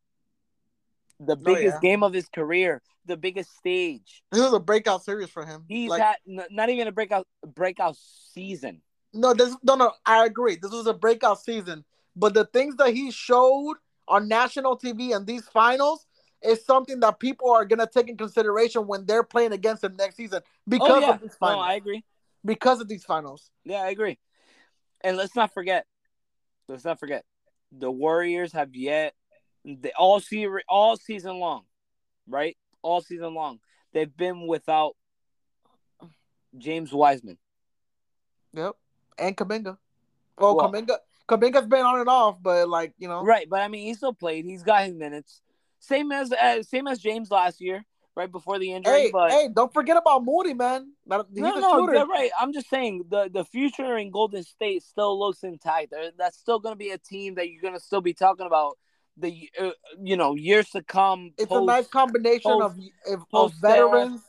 The 1.19 1.33
oh, 1.33 1.35
biggest 1.43 1.77
Oh, 1.77 1.79
yeah. 1.81 1.89
game 1.89 2.03
of 2.03 2.13
his 2.13 2.27
career, 2.29 2.81
the 3.05 3.17
biggest 3.17 3.55
stage. 3.57 4.21
This 4.31 4.41
is 4.45 4.53
a 4.53 4.59
breakout 4.59 5.03
series 5.03 5.29
for 5.29 5.45
him. 5.45 5.65
He's 5.67 5.89
Like, 5.89 6.01
had 6.01 6.15
n- 6.27 6.45
not 6.51 6.69
even 6.69 6.87
a 6.87 6.91
breakout 6.91 7.27
breakout 7.45 7.97
season. 8.33 8.81
No, 9.15 9.33
this 9.33 9.55
no 9.63 9.75
no. 9.75 9.91
I 10.05 10.25
agree. 10.25 10.57
This 10.61 10.71
was 10.71 10.87
a 10.87 10.93
breakout 10.93 11.41
season. 11.41 11.83
But 12.15 12.33
the 12.33 12.45
things 12.45 12.75
that 12.77 12.93
he 12.93 13.11
showed 13.11 13.75
on 14.07 14.27
national 14.27 14.77
TV 14.77 15.15
and 15.15 15.25
these 15.25 15.45
finals 15.47 16.05
is 16.41 16.63
something 16.63 16.99
that 16.99 17.19
people 17.19 17.51
are 17.51 17.65
gonna 17.65 17.89
take 17.91 18.07
in 18.07 18.17
consideration 18.17 18.87
when 18.87 19.05
they're 19.05 19.23
playing 19.23 19.51
against 19.51 19.83
him 19.83 19.95
next 19.95 20.15
season 20.15 20.41
because 20.67 20.89
oh 20.91 20.99
yeah, 20.99 21.09
of 21.11 21.21
these 21.21 21.37
no, 21.41 21.47
finals. 21.47 21.65
I 21.67 21.73
agree. 21.73 22.03
because 22.43 22.81
of 22.81 22.87
these 22.87 23.03
finals. 23.03 23.49
Yeah, 23.63 23.81
I 23.81 23.89
agree. 23.89 24.19
And 25.01 25.17
let's 25.17 25.35
not 25.35 25.53
forget, 25.53 25.85
let's 26.67 26.85
not 26.85 26.99
forget, 26.99 27.25
the 27.71 27.91
Warriors 27.91 28.53
have 28.53 28.75
yet 28.75 29.13
they 29.65 29.91
all 29.97 30.19
see 30.19 30.47
all 30.69 30.95
season 30.95 31.39
long, 31.39 31.63
right? 32.27 32.55
All 32.81 33.01
season 33.01 33.33
long, 33.33 33.59
they've 33.93 34.15
been 34.15 34.47
without 34.47 34.95
James 36.57 36.93
Wiseman. 36.93 37.37
Yep. 38.53 38.73
And 39.17 39.35
Kuminga. 39.35 39.77
Well, 40.37 40.55
Well- 40.57 40.71
Kuminga 40.71 40.97
Kuminga's 41.27 41.65
been 41.65 41.83
on 41.85 41.99
and 41.99 42.09
off, 42.09 42.37
but 42.41 42.69
like, 42.69 42.93
you 42.99 43.07
know. 43.07 43.23
Right, 43.23 43.49
but 43.49 43.61
I 43.61 43.67
mean, 43.67 43.87
he 43.87 43.93
still 43.95 44.13
played. 44.13 44.45
He's 44.45 44.61
got 44.63 44.85
his 44.85 44.93
minutes. 44.93 45.41
Same 45.79 46.11
as 46.11 46.31
uh, 46.31 46.61
same 46.63 46.87
as 46.87 46.99
James 46.99 47.31
last 47.31 47.59
year, 47.61 47.83
right 48.15 48.31
before 48.31 48.59
the 48.59 48.71
injury. 48.73 48.93
Hey, 48.93 49.09
but 49.11 49.31
hey, 49.31 49.49
don't 49.53 49.73
forget 49.73 49.97
about 49.97 50.23
Moody, 50.23 50.53
man. 50.53 50.91
That, 51.07 51.25
no, 51.31 51.55
no, 51.59 52.05
right. 52.05 52.29
I'm 52.39 52.53
just 52.53 52.69
saying 52.69 53.05
the 53.09 53.29
the 53.31 53.43
future 53.43 53.97
in 53.97 54.11
Golden 54.11 54.43
State 54.43 54.83
still 54.83 55.17
looks 55.19 55.43
intact. 55.43 55.91
There- 55.91 56.11
That's 56.17 56.37
still 56.37 56.59
going 56.59 56.73
to 56.73 56.77
be 56.79 56.91
a 56.91 56.97
team 56.97 57.35
that 57.35 57.49
you're 57.49 57.61
going 57.61 57.73
to 57.75 57.79
still 57.79 58.01
be 58.01 58.13
talking 58.13 58.45
about 58.45 58.77
the 59.17 59.49
uh, 59.59 59.71
you 60.01 60.17
know 60.17 60.35
years 60.35 60.69
to 60.71 60.83
come. 60.83 61.31
It's 61.37 61.51
a 61.51 61.61
nice 61.61 61.87
combination 61.87 62.51
of, 62.51 62.77
of, 63.07 63.25
of 63.33 63.53
veterans, 63.55 64.21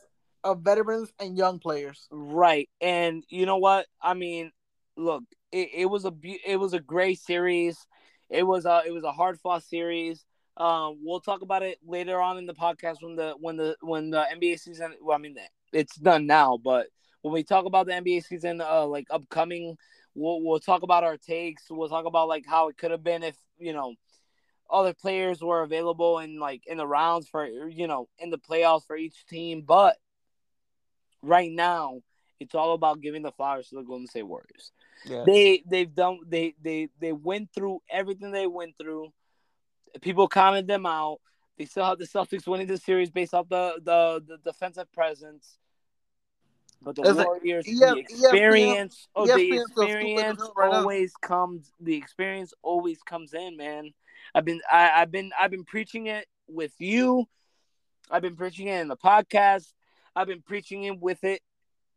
of 0.44 0.60
veterans 0.60 1.12
and 1.18 1.36
young 1.36 1.58
players. 1.58 2.06
Right, 2.10 2.68
and 2.80 3.22
you 3.28 3.46
know 3.46 3.58
what? 3.58 3.86
I 4.00 4.14
mean, 4.14 4.52
look, 4.96 5.24
it, 5.52 5.70
it 5.74 5.86
was 5.86 6.04
a 6.04 6.12
it 6.46 6.56
was 6.56 6.72
a 6.72 6.80
great 6.80 7.18
series. 7.18 7.86
It 8.30 8.42
was 8.42 8.66
a 8.66 8.82
it 8.86 8.92
was 8.92 9.04
a 9.04 9.12
hard 9.12 9.38
fought 9.40 9.62
series. 9.62 10.24
Um, 10.56 10.98
we'll 11.02 11.20
talk 11.20 11.42
about 11.42 11.62
it 11.62 11.78
later 11.86 12.20
on 12.20 12.38
in 12.38 12.46
the 12.46 12.54
podcast 12.54 12.96
when 13.02 13.16
the 13.16 13.34
when 13.38 13.56
the 13.56 13.76
when 13.80 14.10
the 14.10 14.24
NBA 14.32 14.58
season. 14.58 14.94
Well, 15.02 15.16
I 15.16 15.20
mean, 15.20 15.36
it's 15.72 15.96
done 15.96 16.26
now, 16.26 16.58
but 16.62 16.86
when 17.22 17.34
we 17.34 17.44
talk 17.44 17.66
about 17.66 17.86
the 17.86 17.92
NBA 17.92 18.24
season, 18.24 18.60
uh, 18.60 18.86
like 18.86 19.06
upcoming, 19.10 19.76
we'll 20.14 20.42
we'll 20.42 20.60
talk 20.60 20.82
about 20.82 21.04
our 21.04 21.16
takes. 21.16 21.64
We'll 21.70 21.88
talk 21.88 22.06
about 22.06 22.28
like 22.28 22.44
how 22.46 22.68
it 22.68 22.78
could 22.78 22.90
have 22.90 23.04
been 23.04 23.22
if 23.22 23.36
you 23.58 23.72
know 23.72 23.94
other 24.70 24.94
players 24.94 25.40
were 25.42 25.62
available 25.62 26.18
in 26.18 26.38
like 26.38 26.62
in 26.66 26.78
the 26.78 26.86
rounds 26.86 27.28
for 27.28 27.46
you 27.46 27.86
know 27.86 28.08
in 28.18 28.30
the 28.30 28.38
playoffs 28.38 28.86
for 28.86 28.96
each 28.96 29.26
team, 29.26 29.62
but 29.62 29.96
right 31.22 31.50
now 31.50 32.00
it's 32.40 32.54
all 32.54 32.74
about 32.74 33.00
giving 33.00 33.22
the 33.22 33.32
flowers 33.32 33.68
to 33.68 33.76
the 33.76 33.82
Golden 33.82 34.06
State 34.06 34.24
Warriors. 34.24 34.72
Yeah. 35.04 35.24
They 35.26 35.62
they've 35.66 35.94
done 35.94 36.20
they 36.26 36.54
they 36.62 36.88
they 37.00 37.12
went 37.12 37.50
through 37.54 37.80
everything 37.90 38.30
they 38.30 38.46
went 38.46 38.76
through. 38.78 39.12
People 40.00 40.28
counted 40.28 40.66
them 40.66 40.86
out. 40.86 41.20
They 41.58 41.64
still 41.64 41.84
have 41.84 41.98
the 41.98 42.06
Celtics 42.06 42.46
winning 42.46 42.66
the 42.66 42.76
series 42.76 43.10
based 43.10 43.34
off 43.34 43.48
the 43.48 43.80
the, 43.82 44.22
the 44.26 44.38
defensive 44.38 44.90
presence. 44.92 45.58
But 46.82 46.96
the 46.96 47.24
Warriors, 47.26 47.64
yeah, 47.66 47.94
the 47.94 48.00
experience, 48.00 49.08
oh, 49.16 49.26
the 49.26 49.32
ESPN 49.32 49.50
feels 49.50 49.70
stupid 49.70 49.82
as 49.82 49.88
experience 49.88 50.42
right 50.56 50.70
now. 50.70 50.78
always 50.78 51.12
comes. 51.22 51.72
The 51.80 51.96
experience 51.96 52.52
always 52.62 52.98
comes 53.02 53.32
in, 53.32 53.56
man. 53.56 53.92
I've 54.34 54.44
been, 54.44 54.60
I, 54.70 54.90
I've 54.94 55.10
been, 55.10 55.30
I've 55.40 55.50
been 55.50 55.64
preaching 55.64 56.06
it 56.06 56.26
with 56.48 56.72
you. 56.78 57.26
I've 58.10 58.22
been 58.22 58.36
preaching 58.36 58.68
it 58.68 58.80
in 58.80 58.88
the 58.88 58.96
podcast. 58.96 59.72
I've 60.14 60.26
been 60.26 60.42
preaching 60.42 60.84
it 60.84 61.00
with 61.00 61.24
it 61.24 61.40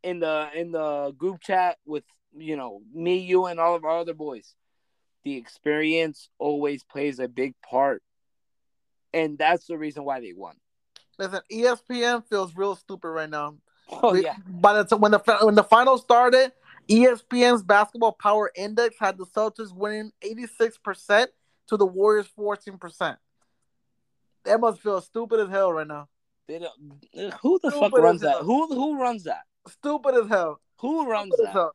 in 0.02 0.20
the 0.20 0.48
in 0.54 0.72
the 0.72 1.12
group 1.16 1.40
chat 1.40 1.78
with 1.86 2.04
you 2.36 2.56
know 2.56 2.82
me, 2.92 3.18
you, 3.18 3.46
and 3.46 3.60
all 3.60 3.74
of 3.74 3.84
our 3.84 3.98
other 3.98 4.14
boys. 4.14 4.54
The 5.24 5.36
experience 5.36 6.30
always 6.38 6.82
plays 6.82 7.18
a 7.18 7.28
big 7.28 7.54
part, 7.62 8.02
and 9.12 9.36
that's 9.36 9.66
the 9.66 9.76
reason 9.76 10.04
why 10.04 10.20
they 10.20 10.32
won. 10.32 10.56
Listen, 11.18 11.40
ESPN 11.52 12.26
feels 12.26 12.56
real 12.56 12.74
stupid 12.76 13.08
right 13.08 13.30
now. 13.30 13.56
Oh 14.02 14.14
yeah, 14.14 14.36
By 14.46 14.82
the 14.84 14.96
when 14.96 15.10
the 15.10 15.18
when 15.42 15.56
the 15.56 15.64
final 15.64 15.98
started, 15.98 16.52
ESPN's 16.88 17.64
basketball 17.64 18.12
power 18.12 18.50
index 18.54 18.94
had 19.00 19.18
the 19.18 19.26
Celtics 19.26 19.74
winning 19.74 20.12
86% 20.24 21.26
to 21.66 21.76
the 21.76 21.86
Warriors 21.86 22.28
14%. 22.38 23.16
That 24.44 24.60
must 24.60 24.80
feel 24.80 25.00
stupid 25.00 25.40
as 25.40 25.48
hell 25.50 25.72
right 25.72 25.86
now. 25.88 26.08
they 26.46 26.60
don't. 26.60 27.32
Who 27.42 27.58
the 27.62 27.70
fuck 27.72 27.90
Stupid 27.90 27.98
as 27.98 28.02
runs 28.04 28.20
that? 28.20 28.30
hell. 28.30 28.44
Who 28.44 28.66
who 28.68 29.00
runs 29.00 29.24
that? 29.24 29.42
Stupid 29.68 30.14
as 30.14 30.28
hell. 30.28 30.60
Who 30.80 31.08
runs 31.08 31.34
Stupid 31.34 31.54
that? 31.54 31.70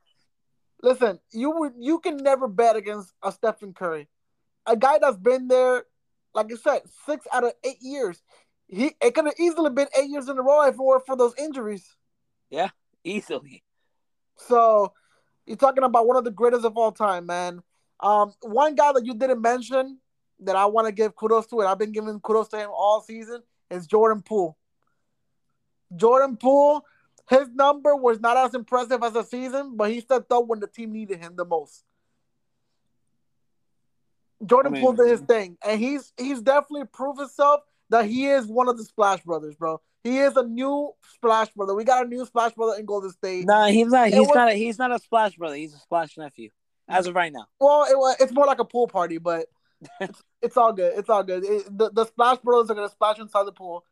Listen, 0.81 1.19
you 1.31 1.51
would 1.51 1.73
you 1.77 1.99
can 1.99 2.17
never 2.17 2.47
bet 2.47 2.75
against 2.75 3.13
a 3.23 3.31
Stephen 3.31 3.73
Curry, 3.73 4.07
a 4.65 4.75
guy 4.75 4.99
that's 4.99 5.17
been 5.17 5.47
there, 5.47 5.85
like 6.33 6.51
I 6.51 6.55
said, 6.55 6.81
six 7.05 7.25
out 7.33 7.43
of 7.43 7.53
eight 7.63 7.81
years. 7.81 8.21
He 8.67 8.91
it 9.01 9.13
could 9.13 9.25
have 9.25 9.39
easily 9.39 9.69
been 9.69 9.87
eight 9.97 10.09
years 10.09 10.27
in 10.27 10.37
a 10.37 10.41
row 10.41 10.67
if 10.67 10.75
it 10.75 10.79
weren't 10.79 11.05
for 11.05 11.15
those 11.15 11.33
injuries. 11.37 11.85
Yeah, 12.49 12.69
easily. 13.03 13.63
So 14.37 14.93
you're 15.45 15.57
talking 15.57 15.83
about 15.83 16.07
one 16.07 16.17
of 16.17 16.23
the 16.23 16.31
greatest 16.31 16.65
of 16.65 16.77
all 16.77 16.91
time, 16.91 17.25
man. 17.25 17.61
Um, 17.99 18.33
one 18.41 18.75
guy 18.75 18.91
that 18.93 19.05
you 19.05 19.15
didn't 19.15 19.41
mention 19.41 19.99
that 20.41 20.55
I 20.55 20.65
want 20.65 20.87
to 20.87 20.91
give 20.91 21.15
kudos 21.15 21.47
to, 21.47 21.59
and 21.61 21.69
I've 21.69 21.79
been 21.79 21.93
giving 21.93 22.19
kudos 22.19 22.49
to 22.49 22.57
him 22.57 22.69
all 22.71 23.01
season, 23.01 23.41
is 23.69 23.87
Jordan 23.87 24.21
Poole. 24.21 24.57
Jordan 25.95 26.35
Poole, 26.35 26.83
his 27.29 27.49
number 27.49 27.95
was 27.95 28.19
not 28.19 28.37
as 28.37 28.53
impressive 28.53 29.03
as 29.03 29.15
a 29.15 29.23
season, 29.23 29.75
but 29.75 29.91
he 29.91 29.99
stepped 29.99 30.31
up 30.31 30.45
when 30.47 30.59
the 30.59 30.67
team 30.67 30.91
needed 30.91 31.19
him 31.19 31.35
the 31.35 31.45
most. 31.45 31.83
Jordan 34.45 34.73
I 34.73 34.75
mean- 34.75 34.83
Poole 34.83 34.93
did 34.93 35.07
his 35.07 35.21
thing, 35.21 35.57
and 35.65 35.79
he's 35.79 36.11
he's 36.17 36.41
definitely 36.41 36.85
proved 36.85 37.19
himself 37.19 37.61
that 37.89 38.05
he 38.05 38.27
is 38.27 38.45
one 38.47 38.67
of 38.67 38.77
the 38.77 38.83
Splash 38.83 39.21
Brothers, 39.23 39.55
bro. 39.55 39.81
He 40.03 40.19
is 40.19 40.35
a 40.37 40.43
new 40.43 40.91
Splash 41.15 41.49
Brother. 41.49 41.73
We 41.73 41.83
got 41.83 42.05
a 42.05 42.07
new 42.07 42.25
Splash 42.25 42.53
Brother 42.53 42.79
in 42.79 42.85
Golden 42.85 43.11
State. 43.11 43.45
Nah, 43.45 43.67
he's 43.67 43.87
not. 43.87 44.09
He's 44.09 44.19
was- 44.19 44.35
not. 44.35 44.51
A, 44.51 44.53
he's 44.53 44.77
not 44.77 44.91
a 44.91 44.99
splash 44.99 45.35
brother. 45.35 45.55
He's 45.55 45.73
a 45.73 45.79
splash 45.79 46.17
nephew. 46.17 46.49
As 46.87 47.07
of 47.07 47.15
right 47.15 47.33
now. 47.33 47.47
Well, 47.59 47.85
it, 47.89 47.97
wa- 47.97 48.13
it's 48.19 48.31
more 48.31 48.45
like 48.45 48.59
a 48.59 48.65
pool 48.65 48.87
party, 48.87 49.17
but 49.17 49.47
it's, 49.99 50.21
it's 50.43 50.57
all 50.57 50.73
good. 50.73 50.93
It's 50.95 51.09
all 51.09 51.23
good. 51.23 51.43
It, 51.43 51.75
the, 51.75 51.89
the 51.89 52.05
Splash 52.05 52.37
Brothers 52.39 52.69
are 52.69 52.75
gonna 52.75 52.89
splash 52.89 53.17
inside 53.17 53.45
the 53.45 53.51
pool. 53.51 53.83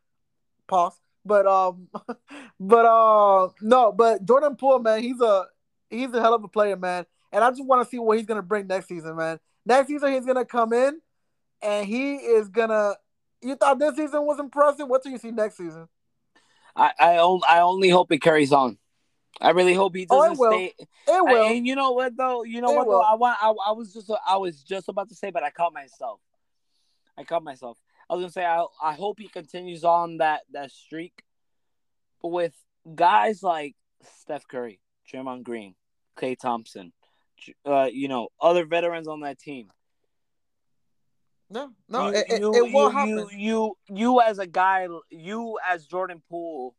Pause. 0.67 0.99
But 1.25 1.45
um, 1.47 1.87
but 2.59 2.85
uh, 2.85 3.49
no, 3.61 3.91
but 3.91 4.25
Jordan 4.25 4.55
Poole, 4.55 4.79
man, 4.79 5.01
he's 5.01 5.21
a 5.21 5.45
he's 5.89 6.13
a 6.13 6.21
hell 6.21 6.33
of 6.33 6.43
a 6.43 6.47
player, 6.47 6.75
man. 6.75 7.05
And 7.31 7.43
I 7.43 7.49
just 7.49 7.65
want 7.65 7.83
to 7.83 7.89
see 7.89 7.99
what 7.99 8.17
he's 8.17 8.27
gonna 8.27 8.41
bring 8.43 8.67
next 8.67 8.87
season, 8.87 9.15
man. 9.15 9.39
Next 9.65 9.87
season, 9.87 10.13
he's 10.13 10.25
gonna 10.25 10.45
come 10.45 10.73
in, 10.73 10.99
and 11.61 11.87
he 11.87 12.15
is 12.15 12.49
gonna 12.49 12.95
you 13.41 13.55
thought 13.55 13.79
this 13.79 13.95
season 13.95 14.25
was 14.25 14.39
impressive. 14.39 14.87
What 14.87 15.03
do 15.03 15.09
you 15.09 15.17
see 15.17 15.31
next 15.31 15.57
season? 15.57 15.87
I 16.75 16.91
I, 16.99 17.17
on, 17.17 17.41
I 17.49 17.59
only 17.59 17.89
hope 17.89 18.11
it 18.11 18.19
carries 18.21 18.51
on. 18.51 18.77
I 19.41 19.49
really 19.51 19.73
hope 19.73 19.95
he 19.95 20.05
Oh, 20.09 20.21
it 20.23 20.29
doesn't 20.29 20.39
will. 20.39 20.51
stay. 20.51 20.73
It 20.79 20.87
I- 21.07 21.21
will. 21.21 21.47
and 21.47 21.65
you 21.65 21.75
know 21.75 21.91
what 21.91 22.15
though? 22.15 22.43
You 22.43 22.61
know 22.61 22.71
It 22.71 22.75
what 22.77 22.87
will. 22.87 22.99
though? 22.99 23.01
I 23.01 23.15
want. 23.15 23.37
I, 23.41 23.47
I 23.67 23.71
was 23.71 23.93
just. 23.93 24.11
I 24.27 24.37
was 24.37 24.61
just 24.61 24.89
about 24.89 25.09
to 25.09 25.15
say, 25.15 25.31
but 25.31 25.43
I 25.43 25.49
caught 25.49 25.73
myself. 25.73 26.19
I 27.17 27.23
caught 27.23 27.43
myself. 27.43 27.77
I 28.09 28.15
was 28.15 28.21
gonna 28.23 28.31
say. 28.31 28.45
I. 28.45 28.65
I 28.81 28.93
hope 28.93 29.19
he 29.19 29.27
continues 29.27 29.83
on 29.83 30.17
that 30.17 30.41
that 30.51 30.71
streak, 30.71 31.23
with 32.21 32.53
guys 32.95 33.43
like 33.43 33.75
Steph 34.19 34.47
Curry, 34.47 34.79
Draymond 35.11 35.43
Green, 35.43 35.75
Klay 36.17 36.37
Thompson, 36.37 36.93
uh, 37.65 37.89
you 37.91 38.07
know, 38.07 38.29
other 38.39 38.65
veterans 38.65 39.07
on 39.07 39.21
that 39.21 39.39
team. 39.39 39.69
no, 41.49 41.71
no, 41.87 42.09
you, 42.09 42.15
it, 42.15 42.25
it, 42.29 42.41
you, 42.41 42.55
it 42.55 42.73
will 42.73 42.89
you, 42.89 42.89
happen. 42.89 43.27
you, 43.31 43.77
you, 43.89 44.21
as 44.21 44.39
a 44.39 44.47
guy, 44.47 44.87
you 45.09 45.59
as 45.69 45.85
Jordan 45.85 46.21
Poole, 46.29 46.75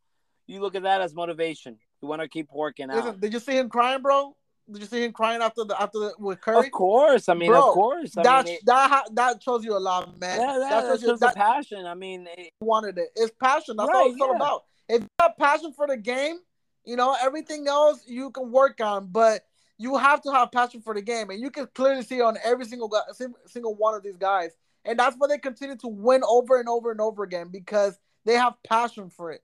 you 0.47 0.61
look 0.61 0.75
at 0.75 0.83
that 0.83 1.01
as 1.01 1.15
motivation. 1.15 1.79
You 2.03 2.09
want 2.09 2.23
to 2.23 2.29
keep 2.29 2.49
working 2.53 2.91
out. 2.91 2.97
Listen, 2.97 3.21
did 3.21 3.33
you 3.33 3.41
see 3.41 3.57
him 3.57 3.69
crying, 3.69 4.03
bro? 4.03 4.37
Did 4.71 4.81
you 4.81 4.87
see 4.87 5.05
him 5.05 5.13
crying 5.13 5.43
after 5.43 5.65
the 5.65 5.81
after 5.81 5.99
the, 5.99 6.15
with 6.19 6.41
Curry? 6.41 6.67
Of 6.67 6.73
course, 6.73 7.29
I 7.29 7.35
mean, 7.35 7.51
Bro, 7.51 7.69
of 7.69 7.75
course. 7.75 8.17
I 8.17 8.23
that 8.23 8.45
mean, 8.47 8.55
it- 8.55 8.67
that 8.67 9.05
that 9.13 9.43
shows 9.43 9.65
you 9.65 9.77
a 9.77 9.79
lot, 9.79 10.19
man. 10.19 10.41
yeah, 10.41 10.47
that, 10.47 10.59
that 10.59 10.71
that's 10.71 10.87
shows 10.89 11.03
you 11.03 11.09
just 11.09 11.21
that 11.21 11.35
passion. 11.37 11.85
I 11.87 11.95
mean, 11.95 12.27
it, 12.37 12.51
wanted 12.61 12.97
it. 12.99 13.09
It's 13.15 13.33
passion. 13.39 13.77
That's 13.77 13.89
Right, 13.89 13.97
all 13.97 14.13
it's 14.13 14.21
all 14.21 14.37
about. 14.37 14.65
If 14.89 15.03
you 15.03 15.09
have 15.21 15.37
passion 15.39 15.73
for 15.73 15.87
the 15.87 15.97
game, 15.97 16.37
you 16.85 16.97
know 16.97 17.15
everything 17.21 17.69
else 17.69 18.05
you 18.07 18.31
can 18.31 18.51
work 18.51 18.81
on, 18.81 19.09
but 19.09 19.45
you 19.77 19.97
have 19.99 20.23
to 20.23 20.33
have 20.33 20.51
passion 20.51 20.81
for 20.81 20.95
the 20.95 21.03
game, 21.03 21.29
and 21.31 21.41
you 21.41 21.51
can 21.51 21.67
clearly 21.75 22.03
see 22.03 22.23
on 22.23 22.39
every 22.43 22.65
single 22.65 22.89
guy, 22.89 23.01
single 23.47 23.75
one 23.75 23.95
of 23.95 24.03
these 24.03 24.17
guys, 24.17 24.53
and 24.87 24.99
that's 24.99 25.17
why 25.19 25.27
they 25.29 25.39
continue 25.39 25.77
to 25.77 25.89
win 25.89 26.23
over 26.27 26.59
and 26.59 26.69
over 26.69 26.91
and 26.91 27.01
over 27.01 27.23
again 27.23 27.49
because 27.51 27.99
they 28.25 28.35
have 28.35 28.55
passion 28.67 29.11
for 29.11 29.31
it. 29.31 29.43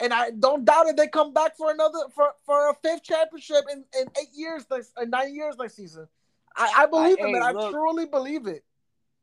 And 0.00 0.12
I 0.12 0.30
don't 0.30 0.64
doubt 0.64 0.86
it. 0.86 0.96
They 0.96 1.08
come 1.08 1.32
back 1.32 1.56
for 1.56 1.70
another 1.70 1.98
for, 2.14 2.32
for 2.44 2.70
a 2.70 2.74
fifth 2.82 3.02
championship 3.02 3.64
in, 3.70 3.84
in 3.98 4.06
eight 4.20 4.30
years 4.34 4.64
next 4.70 4.92
in 5.00 5.10
nine 5.10 5.34
years 5.34 5.56
next 5.58 5.76
season. 5.76 6.08
I, 6.56 6.72
I 6.78 6.86
believe 6.86 7.18
I- 7.20 7.28
it, 7.28 7.32
man. 7.32 7.42
hey, 7.42 7.66
I 7.66 7.70
truly 7.70 8.06
believe 8.06 8.46
it. 8.46 8.64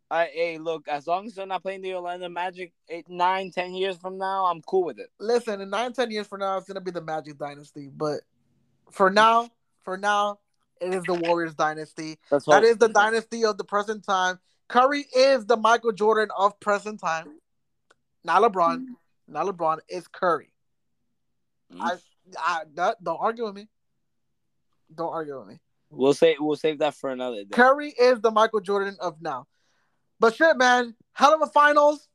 I, 0.10 0.30
hey, 0.34 0.58
look, 0.58 0.88
as 0.88 1.06
long 1.06 1.28
as 1.28 1.36
they're 1.36 1.46
not 1.46 1.62
playing 1.64 1.82
the 1.82 1.94
Orlando 1.94 2.30
Magic 2.30 2.72
eight, 2.88 3.10
nine, 3.10 3.52
ten 3.52 3.74
years 3.74 3.98
from 3.98 4.18
now, 4.18 4.46
I'm 4.46 4.62
cool 4.62 4.86
with 4.86 5.00
it. 5.00 5.10
listen, 5.20 5.60
in 5.60 5.70
nine, 5.70 5.92
ten 5.92 6.12
years 6.12 6.28
from 6.28 6.40
now, 6.40 6.58
it's 6.58 6.68
gonna 6.68 6.80
be 6.80 6.92
the 6.92 7.02
Magic 7.02 7.38
Dynasty. 7.38 7.90
But 7.94 8.22
for 8.90 9.10
now, 9.10 9.50
for 9.84 9.98
now, 9.98 10.40
it 10.80 10.94
is 10.94 11.04
the 11.04 11.14
Warriors 11.14 11.56
dynasty. 11.56 12.18
That's 12.32 12.46
That 12.46 12.64
is 12.64 12.78
the 12.78 12.88
dynasty 12.88 13.44
of 13.44 13.58
the 13.58 13.64
present 13.64 14.06
time. 14.06 14.40
Curry 14.70 15.06
is 15.16 15.46
the 15.46 15.58
Michael 15.58 15.92
Jordan 15.92 16.30
of 16.38 16.58
present 16.60 17.00
time. 17.00 17.28
Not 18.24 18.44
LeBron. 18.44 18.86
Not 19.28 19.46
LeBron. 19.46 19.80
It's 19.90 20.08
Curry. 20.08 20.52
I, 21.80 21.94
I 22.38 22.62
that, 22.76 23.04
don't 23.04 23.20
argue 23.20 23.46
with 23.46 23.56
me. 23.56 23.68
Don't 24.94 25.12
argue 25.12 25.40
with 25.40 25.48
me. 25.48 25.60
We'll 25.90 26.14
say 26.14 26.36
we'll 26.40 26.56
save 26.56 26.80
that 26.80 26.96
for 26.96 27.10
another 27.10 27.44
day. 27.44 27.50
Curry 27.52 27.90
is 27.90 28.20
the 28.20 28.32
Michael 28.32 28.60
Jordan 28.60 28.98
of 29.00 29.22
now. 29.22 29.48
But 30.20 30.36
shit, 30.36 30.58
man, 30.58 30.96
hell 31.14 31.34
of 31.34 31.42
a 31.42 31.48
finals, 31.48 32.08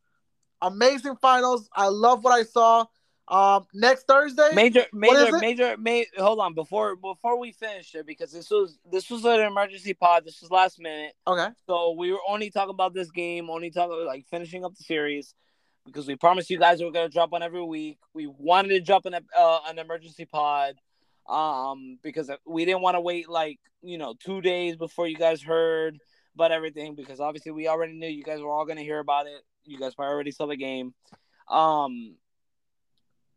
amazing 0.60 1.16
finals. 1.16 1.68
I 1.74 1.88
love 1.88 2.24
what 2.24 2.32
I 2.32 2.42
saw. 2.42 2.86
Um, 3.28 3.66
next 3.72 4.06
Thursday, 4.06 4.50
Major, 4.52 4.84
major, 4.92 5.38
major, 5.38 5.76
major. 5.78 6.10
Hold 6.18 6.40
on, 6.40 6.54
before 6.54 6.96
before 6.96 7.38
we 7.38 7.52
finish 7.52 7.94
it, 7.94 8.04
because 8.04 8.32
this 8.32 8.50
was 8.50 8.78
this 8.90 9.08
was 9.08 9.24
an 9.24 9.40
emergency 9.40 9.94
pod. 9.94 10.24
This 10.24 10.42
was 10.42 10.50
last 10.50 10.80
minute, 10.80 11.14
okay. 11.26 11.46
so 11.66 11.92
we 11.92 12.10
were 12.12 12.18
only 12.28 12.50
talking 12.50 12.74
about 12.74 12.94
this 12.94 13.10
game, 13.10 13.48
only 13.48 13.70
talking 13.70 14.04
like 14.04 14.26
finishing 14.26 14.64
up 14.64 14.74
the 14.74 14.82
series, 14.82 15.34
because 15.86 16.06
we 16.06 16.16
promised 16.16 16.50
you 16.50 16.58
guys 16.58 16.78
we 16.78 16.84
were 16.86 16.92
gonna 16.92 17.08
drop 17.08 17.32
one 17.32 17.42
every 17.42 17.64
week. 17.64 17.98
We 18.14 18.26
wanted 18.26 18.68
to 18.70 18.80
drop 18.80 19.06
an 19.06 19.14
uh, 19.14 19.58
an 19.66 19.78
emergency 19.78 20.24
pod, 20.26 20.74
um, 21.28 21.98
because 22.02 22.30
we 22.46 22.64
didn't 22.64 22.82
want 22.82 22.96
to 22.96 23.00
wait 23.00 23.28
like 23.28 23.58
you 23.82 23.98
know 23.98 24.14
two 24.18 24.40
days 24.40 24.76
before 24.76 25.06
you 25.06 25.16
guys 25.16 25.42
heard 25.42 25.98
about 26.34 26.52
everything, 26.52 26.94
because 26.94 27.20
obviously 27.20 27.52
we 27.52 27.68
already 27.68 27.92
knew 27.92 28.08
you 28.08 28.22
guys 28.24 28.40
were 28.40 28.50
all 28.50 28.64
gonna 28.64 28.82
hear 28.82 28.98
about 28.98 29.26
it. 29.26 29.42
You 29.64 29.78
guys 29.78 29.94
probably 29.94 30.12
already 30.14 30.30
saw 30.30 30.46
the 30.46 30.56
game. 30.56 30.94
Um, 31.48 32.16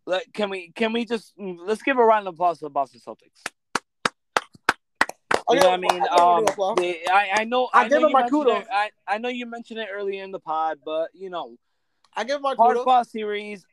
let, 0.05 0.31
can 0.33 0.49
we 0.49 0.71
can 0.71 0.93
we 0.93 1.05
just 1.05 1.33
let's 1.37 1.81
give 1.81 1.97
a 1.97 2.03
round 2.03 2.27
of 2.27 2.35
applause 2.35 2.59
to 2.59 2.65
the 2.65 2.69
Boston 2.69 3.01
Celtics? 3.05 3.41
You 5.49 5.59
know 5.59 5.69
what 5.69 5.73
I 5.73 5.77
mean? 5.77 6.03
Um, 6.11 6.75
they- 6.77 7.03
I, 7.11 7.29
I 7.41 7.43
know 7.43 7.69
I 7.71 7.81
I, 7.81 7.89
give 7.89 8.01
know 8.01 8.07
him 8.07 8.13
my 8.13 8.27
kudos. 8.27 8.61
It, 8.63 8.67
I, 8.71 8.89
I 9.07 9.17
know 9.19 9.29
you 9.29 9.45
mentioned 9.45 9.79
it 9.79 9.89
earlier 9.93 10.23
in 10.23 10.31
the 10.31 10.39
pod, 10.39 10.79
but 10.83 11.09
you 11.13 11.29
know, 11.29 11.55
I 12.15 12.23
give 12.23 12.41
my 12.41 12.55
hard 12.57 12.73
kudos. 12.77 12.85
fought 12.85 13.07
series. 13.07 13.65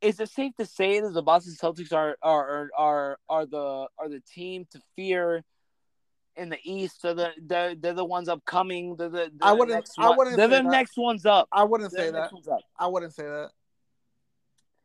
Is 0.00 0.20
it 0.20 0.28
safe 0.30 0.54
to 0.56 0.64
say 0.66 1.00
that 1.00 1.10
the 1.12 1.22
Boston 1.22 1.54
Celtics 1.60 1.92
are 1.92 2.16
are 2.22 2.70
are 2.76 3.18
are, 3.28 3.46
the 3.46 3.86
are 3.98 4.08
the 4.08 4.20
team 4.20 4.66
to 4.70 4.80
fear 4.94 5.42
in 6.36 6.48
the 6.50 6.58
East? 6.62 7.02
They're 7.02 7.14
the 7.14 7.30
they're, 7.42 7.74
they're 7.74 7.94
the 7.94 8.04
ones 8.04 8.28
upcoming. 8.28 8.94
They're 8.96 9.08
the, 9.08 9.16
they're 9.16 9.30
I 9.42 9.52
wouldn't- 9.52 9.70
next 9.76 9.94
I 9.98 10.10
wouldn't 10.10 10.36
They're 10.36 10.46
the 10.48 10.56
that. 10.62 10.64
next 10.66 10.96
ones 10.96 11.26
up. 11.26 11.48
I 11.50 11.64
wouldn't 11.64 11.90
say 11.92 12.10
that. 12.10 12.18
next 12.20 12.32
ones 12.32 12.48
up. 12.48 12.60
I 12.78 12.86
wouldn't 12.86 13.12
say 13.14 13.24
that. 13.24 13.50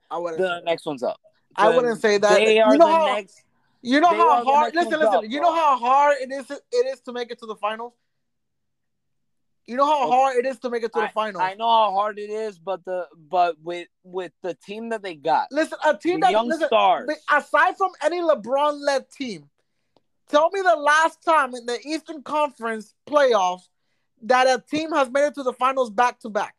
I 0.10 0.18
wouldn't. 0.18 0.42
The 0.42 0.48
say 0.48 0.54
that. 0.56 0.66
next 0.66 0.86
one's 0.86 1.04
up. 1.04 1.20
I 1.56 1.70
wouldn't 1.70 2.02
say 2.02 2.18
that. 2.18 2.36
They 2.36 2.58
You 2.58 2.64
are 2.64 2.78
know 2.78 2.88
the 2.88 2.92
how- 2.94 3.06
next. 3.16 3.44
You 3.86 4.00
know 4.00 4.08
how 4.10 4.44
hard. 4.46 4.74
Listen, 4.74 4.92
listen. 4.94 5.08
up, 5.14 5.24
you 5.28 5.42
know 5.42 5.54
how 5.54 5.78
hard 5.78 6.16
it 6.22 6.32
is. 6.32 6.50
It 6.50 6.86
is 6.88 7.02
to 7.02 7.12
make 7.12 7.32
it 7.32 7.40
to 7.40 7.46
the 7.46 7.56
finals. 7.58 7.94
You 9.66 9.78
know 9.78 9.86
how 9.86 10.04
Okay. 10.04 10.12
hard 10.12 10.38
it 10.38 10.46
is 10.46 10.60
to 10.60 10.70
make 10.70 10.84
it 10.84 10.92
to 10.94 11.00
the 11.00 11.08
finals. 11.10 11.42
I 11.42 11.54
know 11.54 11.68
how 11.70 11.92
hard 11.92 12.20
it 12.20 12.30
is, 12.30 12.60
but 12.60 12.84
the 12.84 13.08
but 13.16 13.56
with 13.64 13.88
with 14.04 14.34
the 14.42 14.54
team 14.56 14.90
that 14.90 15.02
they 15.02 15.16
got, 15.16 15.48
Listen, 15.52 15.78
a 15.86 15.96
team 15.96 16.20
that 16.20 16.32
young 16.32 16.50
listen, 16.50 16.68
stars. 16.68 17.10
aside 17.32 17.78
from 17.78 17.92
any 18.02 18.20
LeBron-led 18.20 19.10
team, 19.10 19.50
tell 20.30 20.50
me 20.52 20.62
the 20.62 20.76
last 20.76 21.24
time 21.24 21.56
in 21.56 21.66
the 21.66 21.80
Eastern 21.86 22.24
Conference 22.24 22.94
playoffs 23.08 23.70
that 24.24 24.48
a 24.48 24.62
team 24.62 24.92
has 24.92 25.10
made 25.10 25.28
it 25.28 25.36
to 25.36 25.44
the 25.44 25.54
finals 25.54 25.90
back 25.90 26.20
to 26.20 26.30
back. 26.30 26.56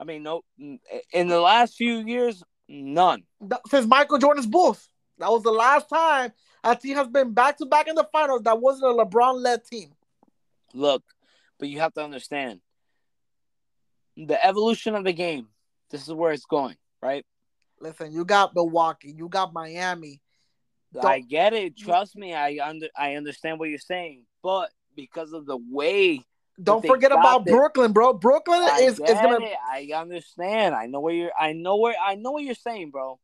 I 0.00 0.04
mean, 0.04 0.24
no, 0.24 0.42
in 0.58 1.28
the 1.28 1.40
last 1.40 1.76
few 1.76 1.98
years, 1.98 2.42
none. 2.68 3.22
Since 3.68 3.86
Michael 3.86 4.18
Jordan's 4.18 4.46
Bulls, 4.46 4.88
that 5.18 5.30
was 5.30 5.44
the 5.44 5.52
last 5.52 5.88
time 5.88 6.32
a 6.64 6.74
team 6.74 6.96
has 6.96 7.06
been 7.06 7.32
back 7.32 7.58
to 7.58 7.66
back 7.66 7.86
in 7.86 7.94
the 7.94 8.08
finals 8.12 8.42
that 8.42 8.60
wasn't 8.60 8.90
a 8.90 9.04
LeBron-led 9.04 9.64
team. 9.64 9.92
Look, 10.74 11.02
but 11.58 11.68
you 11.68 11.80
have 11.80 11.94
to 11.94 12.04
understand 12.04 12.60
the 14.16 14.44
evolution 14.44 14.94
of 14.94 15.04
the 15.04 15.12
game. 15.12 15.48
This 15.90 16.02
is 16.02 16.12
where 16.12 16.32
it's 16.32 16.46
going, 16.46 16.76
right? 17.00 17.24
Listen, 17.80 18.12
you 18.12 18.24
got 18.24 18.54
Milwaukee, 18.54 19.14
you 19.16 19.28
got 19.28 19.52
Miami. 19.52 20.20
I 21.02 21.20
get 21.20 21.52
it. 21.54 21.76
Trust 21.76 22.16
me, 22.16 22.34
I 22.34 22.58
under 22.62 22.88
I 22.96 23.14
understand 23.14 23.58
what 23.58 23.68
you're 23.68 23.78
saying, 23.78 24.24
but 24.42 24.70
because 24.94 25.32
of 25.32 25.46
the 25.46 25.58
way 25.70 26.24
Don't 26.62 26.84
forget 26.84 27.10
about 27.10 27.46
it. 27.46 27.50
Brooklyn, 27.50 27.92
bro. 27.92 28.12
Brooklyn 28.12 28.60
I 28.62 28.82
is, 28.82 28.94
is 28.94 28.98
gonna 29.00 29.38
it. 29.40 29.56
I 29.64 29.90
understand. 29.94 30.74
I 30.74 30.86
know 30.86 31.00
where 31.00 31.14
you're. 31.14 31.32
I 31.38 31.52
know 31.52 31.76
where. 31.76 31.94
I 32.00 32.14
know 32.14 32.30
what 32.32 32.44
you're 32.44 32.54
saying, 32.54 32.90
bro. 32.90 33.18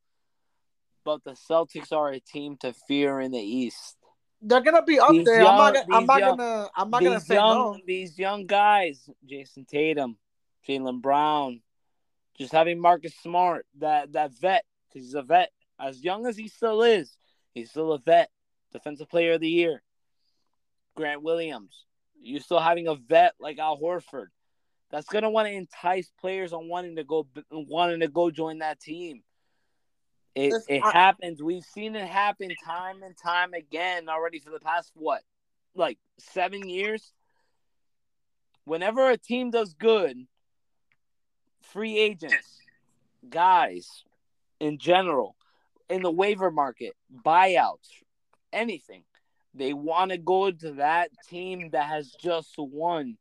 But 1.05 1.25
the 1.25 1.33
Celtics 1.33 1.93
are 1.93 2.11
a 2.11 2.21
team 2.21 2.57
to 2.59 2.73
fear 2.73 3.21
in 3.21 3.31
the 3.31 3.39
East. 3.39 3.97
They're 4.43 4.61
gonna 4.63 4.83
be 4.83 4.99
up 4.99 5.11
These 5.11 5.27
there. 5.27 5.41
I'm 5.43 5.57
not 5.57 5.75
gonna 5.75 5.97
I'm 5.97 6.07
not 6.07 6.19
young- 6.21 6.37
gonna 6.37 6.69
I'm 6.75 6.91
not 6.91 7.03
gonna 7.03 7.21
say 7.21 7.35
young, 7.35 7.55
no. 7.55 7.79
These 7.87 8.19
young 8.19 8.47
guys, 8.47 9.09
Jayson 9.27 9.67
Tatum, 9.67 10.17
Jaylen 10.67 11.03
Brown, 11.03 11.61
just 12.39 12.53
having 12.53 12.81
Marcus 12.81 13.15
Smart, 13.17 13.67
that 13.79 14.13
that 14.13 14.33
vet, 14.33 14.65
because 14.89 15.07
he's 15.07 15.15
a 15.15 15.23
vet. 15.23 15.51
As 15.79 16.03
young 16.03 16.27
as 16.27 16.37
he 16.37 16.49
still 16.49 16.83
is, 16.83 17.17
he's 17.53 17.71
still 17.71 17.93
a 17.93 17.99
vet. 17.99 18.31
Defensive 18.73 19.09
Player 19.11 19.33
of 19.35 19.41
the 19.41 19.49
Year. 19.49 19.83
Grant 20.95 21.23
Williams. 21.23 21.85
You're 22.23 22.41
still 22.41 22.61
having 22.61 22.87
a 22.87 22.95
vet 22.95 23.35
like 23.41 23.59
Al 23.59 23.79
Horford. 23.81 24.27
That's 24.91 25.07
gonna 25.07 25.31
want 25.31 25.49
to 25.49 25.53
entice 25.53 26.11
players 26.21 26.53
on 26.53 26.69
wanting 26.69 26.97
to 26.97 27.05
go 27.05 27.27
wanting 27.51 28.01
to 28.01 28.09
go 28.09 28.31
join 28.31 28.59
that 28.59 28.81
team. 28.81 29.23
It 30.35 30.55
it 30.69 30.83
I- 30.85 30.93
happens. 30.93 31.43
We've 31.43 31.65
seen 31.65 31.97
it 31.97 32.07
happen 32.07 32.51
time 32.65 33.03
and 33.03 33.17
time 33.17 33.53
again 33.55 34.09
already 34.09 34.39
for 34.39 34.51
the 34.51 34.61
past 34.61 34.93
what, 34.95 35.23
like 35.75 35.99
seven 36.19 36.69
years. 36.69 37.13
Whenever 38.65 39.11
a 39.11 39.17
team 39.17 39.51
does 39.51 39.75
good, 39.75 40.17
free 41.63 41.99
agents, 41.99 42.61
guys, 43.29 44.05
in 44.61 44.79
general, 44.79 45.35
in 45.89 46.03
the 46.03 46.11
waiver 46.11 46.51
market, 46.51 46.95
buyouts, 47.25 47.89
anything, 48.53 49.03
they 49.55 49.73
want 49.73 50.13
to 50.13 50.19
go 50.19 50.51
to 50.51 50.73
that 50.75 51.11
team 51.29 51.71
that 51.71 51.87
has 51.87 52.13
just 52.13 52.55
won. 52.57 53.17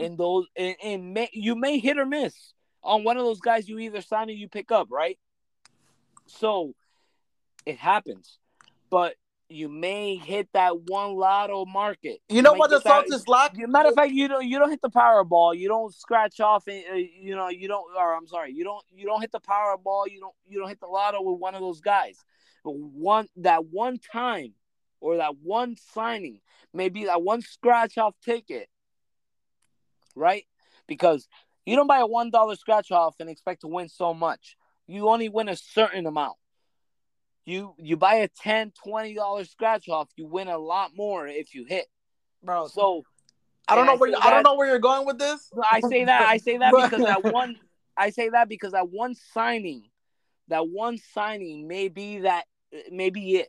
And 0.00 0.18
those, 0.18 0.46
and, 0.56 0.76
and 0.82 1.14
may, 1.14 1.28
you 1.32 1.54
may 1.54 1.78
hit 1.78 1.98
or 1.98 2.06
miss 2.06 2.52
on 2.82 3.04
one 3.04 3.16
of 3.16 3.24
those 3.24 3.40
guys 3.40 3.68
you 3.68 3.78
either 3.78 4.00
sign 4.00 4.28
or 4.28 4.32
you 4.32 4.48
pick 4.48 4.70
up, 4.70 4.88
right? 4.90 5.18
So 6.28 6.74
it 7.66 7.76
happens. 7.78 8.38
But 8.90 9.16
you 9.50 9.68
may 9.68 10.16
hit 10.16 10.48
that 10.52 10.78
one 10.88 11.14
lotto 11.14 11.64
market. 11.64 12.20
You 12.28 12.42
know 12.42 12.52
what 12.52 12.70
the 12.70 12.80
Celtics 13.16 13.26
lack? 13.28 13.56
you- 13.56 13.66
Matter 13.66 13.88
of 13.88 13.94
fact, 13.94 14.12
you 14.12 14.28
don't 14.28 14.44
you 14.46 14.58
don't 14.58 14.70
hit 14.70 14.82
the 14.82 14.90
Powerball. 14.90 15.56
You 15.56 15.68
don't 15.68 15.94
scratch 15.94 16.38
off. 16.40 16.66
and, 16.68 16.84
uh, 16.90 16.94
You 16.94 17.34
know 17.34 17.48
you 17.48 17.66
don't. 17.68 17.84
Or 17.96 18.14
I'm 18.14 18.26
sorry, 18.26 18.52
you 18.52 18.64
don't 18.64 18.84
you 18.90 19.06
don't 19.06 19.20
hit 19.20 19.32
the 19.32 19.40
Powerball. 19.40 20.10
You 20.10 20.20
don't 20.20 20.34
you 20.46 20.58
don't 20.58 20.68
hit 20.68 20.80
the 20.80 20.86
lotto 20.86 21.22
with 21.22 21.40
one 21.40 21.54
of 21.54 21.60
those 21.60 21.80
guys. 21.80 22.18
But 22.62 22.72
one 22.76 23.28
that 23.36 23.66
one 23.66 23.98
time 23.98 24.54
or 25.00 25.16
that 25.16 25.38
one 25.42 25.76
signing, 25.76 26.40
maybe 26.74 27.04
that 27.06 27.22
one 27.22 27.40
scratch 27.40 27.96
off 27.96 28.14
ticket, 28.22 28.68
right? 30.14 30.44
Because 30.86 31.28
you 31.64 31.76
don't 31.76 31.86
buy 31.86 32.00
a 32.00 32.06
one 32.06 32.30
dollar 32.30 32.56
scratch 32.56 32.90
off 32.90 33.16
and 33.20 33.28
expect 33.30 33.62
to 33.62 33.68
win 33.68 33.88
so 33.88 34.12
much. 34.14 34.56
You 34.88 35.08
only 35.10 35.28
win 35.28 35.48
a 35.48 35.56
certain 35.56 36.06
amount. 36.06 36.36
You 37.44 37.74
you 37.78 37.96
buy 37.96 38.16
a 38.16 38.28
10 38.28 38.72
20 38.82 39.14
dollar 39.14 39.44
scratch 39.44 39.88
off, 39.88 40.08
you 40.16 40.26
win 40.26 40.48
a 40.48 40.58
lot 40.58 40.90
more 40.96 41.28
if 41.28 41.54
you 41.54 41.64
hit. 41.64 41.86
bro. 42.42 42.66
So 42.66 43.04
I 43.68 43.76
don't 43.76 43.86
know 43.86 43.92
I 43.92 43.96
where 43.96 44.12
I 44.20 44.30
don't 44.30 44.42
know 44.42 44.54
where 44.56 44.68
you're 44.68 44.78
going 44.78 45.06
with 45.06 45.18
this. 45.18 45.50
I 45.70 45.80
say 45.80 46.04
that 46.04 46.22
I 46.22 46.38
say 46.38 46.58
that 46.58 46.74
because 46.90 47.04
that 47.04 47.22
one 47.22 47.56
I 47.96 48.10
say 48.10 48.30
that 48.30 48.48
because 48.48 48.72
that 48.72 48.90
one 48.90 49.14
signing, 49.14 49.84
that 50.48 50.68
one 50.68 50.98
signing 50.98 51.68
may 51.68 51.88
be 51.88 52.20
that 52.20 52.44
may 52.90 53.10
be 53.10 53.36
it. 53.36 53.48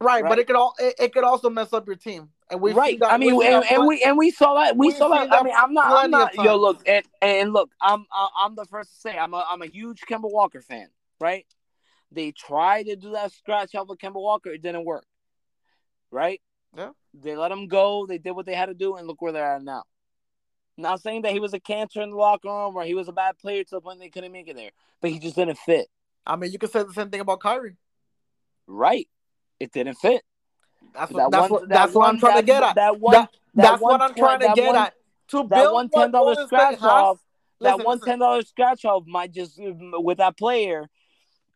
Right, 0.00 0.24
but 0.26 0.38
it 0.38 0.46
could 0.46 0.56
all 0.56 0.74
it, 0.78 0.94
it 0.98 1.12
could 1.12 1.24
also 1.24 1.50
mess 1.50 1.72
up 1.72 1.86
your 1.86 1.96
team. 1.96 2.30
And 2.50 2.60
we 2.60 2.72
right. 2.72 2.98
I 3.04 3.16
mean, 3.16 3.40
and, 3.42 3.64
and 3.70 3.86
we 3.86 4.02
and 4.02 4.18
we 4.18 4.30
saw 4.30 4.54
that 4.54 4.76
we 4.76 4.88
We've 4.88 4.96
saw 4.96 5.08
that. 5.08 5.32
I 5.32 5.42
mean, 5.42 5.54
I'm 5.56 5.72
not. 5.72 6.04
I'm 6.04 6.10
not. 6.10 6.34
Yo, 6.34 6.56
look, 6.56 6.82
and, 6.86 7.04
and 7.22 7.52
look, 7.52 7.70
I'm 7.80 8.06
I'm 8.10 8.56
the 8.56 8.64
first 8.64 8.94
to 8.94 9.00
say 9.00 9.16
I'm 9.16 9.34
a 9.34 9.44
I'm 9.48 9.62
a 9.62 9.66
huge 9.66 10.00
Kemba 10.00 10.30
Walker 10.30 10.60
fan. 10.60 10.88
Right. 11.20 11.46
They 12.10 12.32
tried 12.32 12.86
to 12.86 12.96
do 12.96 13.12
that 13.12 13.32
scratch 13.32 13.74
off 13.76 13.88
of 13.88 13.98
Kemba 13.98 14.20
Walker. 14.20 14.50
It 14.50 14.62
didn't 14.62 14.84
work. 14.84 15.04
Right. 16.10 16.40
Yeah. 16.76 16.90
They 17.14 17.36
let 17.36 17.52
him 17.52 17.68
go. 17.68 18.06
They 18.06 18.18
did 18.18 18.32
what 18.32 18.46
they 18.46 18.54
had 18.54 18.66
to 18.66 18.74
do, 18.74 18.96
and 18.96 19.06
look 19.06 19.22
where 19.22 19.32
they're 19.32 19.54
at 19.54 19.62
now. 19.62 19.84
Not 20.76 21.02
saying 21.02 21.22
that 21.22 21.32
he 21.32 21.40
was 21.40 21.54
a 21.54 21.60
cancer 21.60 22.00
in 22.00 22.10
the 22.10 22.16
locker 22.16 22.48
room 22.48 22.74
or 22.74 22.84
he 22.84 22.94
was 22.94 23.08
a 23.08 23.12
bad 23.12 23.38
player 23.38 23.62
to 23.62 23.70
the 23.70 23.80
point 23.80 24.00
they 24.00 24.08
couldn't 24.08 24.32
make 24.32 24.48
it 24.48 24.56
there, 24.56 24.70
but 25.00 25.10
he 25.10 25.18
just 25.18 25.36
didn't 25.36 25.58
fit. 25.58 25.86
I 26.26 26.36
mean, 26.36 26.52
you 26.52 26.58
could 26.58 26.70
say 26.70 26.82
the 26.82 26.92
same 26.92 27.10
thing 27.10 27.20
about 27.20 27.40
Kyrie. 27.40 27.76
Right. 28.66 29.08
It 29.58 29.72
didn't 29.72 29.96
fit. 29.96 30.22
That's 30.94 31.12
That 31.12 31.14
what 31.14 31.30
that's 31.30 31.40
one- 31.42 31.50
what 31.50 31.60
that 31.62 31.68
that's 31.68 31.94
what 31.94 32.02
I'm 32.08 32.14
one- 32.14 32.18
trying 32.20 32.36
to 32.36 32.42
get 32.42 32.62
at. 32.62 32.74
That 32.74 33.00
one. 33.00 33.12
That- 33.12 33.30
that 33.54 33.62
that's 33.62 33.82
one 33.82 33.92
what 33.92 34.02
I'm 34.02 34.14
trying 34.14 34.40
to 34.40 34.52
get 34.54 34.66
one- 34.66 34.76
at. 34.76 34.94
To 35.28 35.38
That 35.44 35.48
build 35.50 35.74
one 35.74 35.88
ten 35.90 36.10
dollar 36.10 36.34
scratch 36.46 36.82
off. 36.82 37.20
That 37.60 37.74
listen, 37.74 37.84
one 37.84 37.96
listen. 37.98 38.08
ten 38.08 38.18
dollar 38.18 38.42
scratch 38.42 38.84
off 38.84 39.04
might 39.06 39.32
just 39.32 39.60
uh, 39.60 40.00
with 40.00 40.18
that 40.18 40.36
player. 40.36 40.88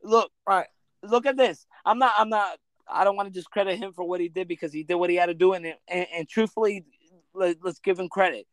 Look, 0.03 0.31
Right. 0.47 0.67
Look 1.03 1.27
at 1.27 1.37
this. 1.37 1.67
I'm 1.85 1.99
not. 1.99 2.15
I'm 2.17 2.29
not. 2.29 2.59
I 2.89 3.05
don't 3.05 3.17
want 3.17 3.27
to 3.29 3.33
discredit 3.33 3.79
him 3.79 3.93
for 3.93 4.05
what 4.07 4.21
he 4.21 4.29
did 4.29 4.47
because 4.49 4.73
he 4.73 4.83
did 4.85 4.95
what 4.95 5.11
he 5.11 5.17
had 5.17 5.27
to 5.27 5.35
do, 5.35 5.53
and 5.55 5.67
and, 5.89 6.07
and 6.15 6.29
truthfully, 6.29 6.85
let, 7.35 7.57
let's 7.63 7.79
give 7.81 7.99
him 7.99 8.09
credit. 8.09 8.47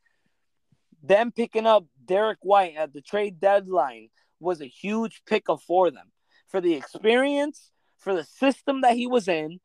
Them 1.03 1.31
picking 1.31 1.65
up 1.65 1.85
Derrick 2.05 2.39
White 2.41 2.75
at 2.75 2.93
the 2.93 3.01
trade 3.01 3.39
deadline 3.39 4.09
was 4.39 4.61
a 4.61 4.65
huge 4.67 5.21
pickup 5.25 5.61
for 5.61 5.91
them 5.91 6.11
for 6.47 6.61
the 6.61 6.73
experience, 6.73 7.71
for 7.99 8.13
the 8.15 8.23
system 8.23 8.81
that 8.81 8.95
he 8.95 9.07
was 9.07 9.27
in. 9.27 9.59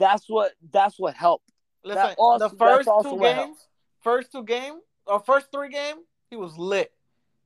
That's 0.00 0.28
what. 0.28 0.52
That's 0.72 0.98
what 0.98 1.14
helped. 1.14 1.50
Listen, 1.84 2.02
That 2.08 2.18
also- 2.18 2.48
the 2.48 2.56
first 2.56 2.88
two 3.02 3.18
games, 3.20 3.68
first 4.00 4.32
two 4.32 4.42
games, 4.42 4.82
or 5.06 5.20
first 5.20 5.52
three 5.52 5.68
games, 5.68 6.00
he 6.30 6.36
was 6.36 6.58
lit, 6.58 6.92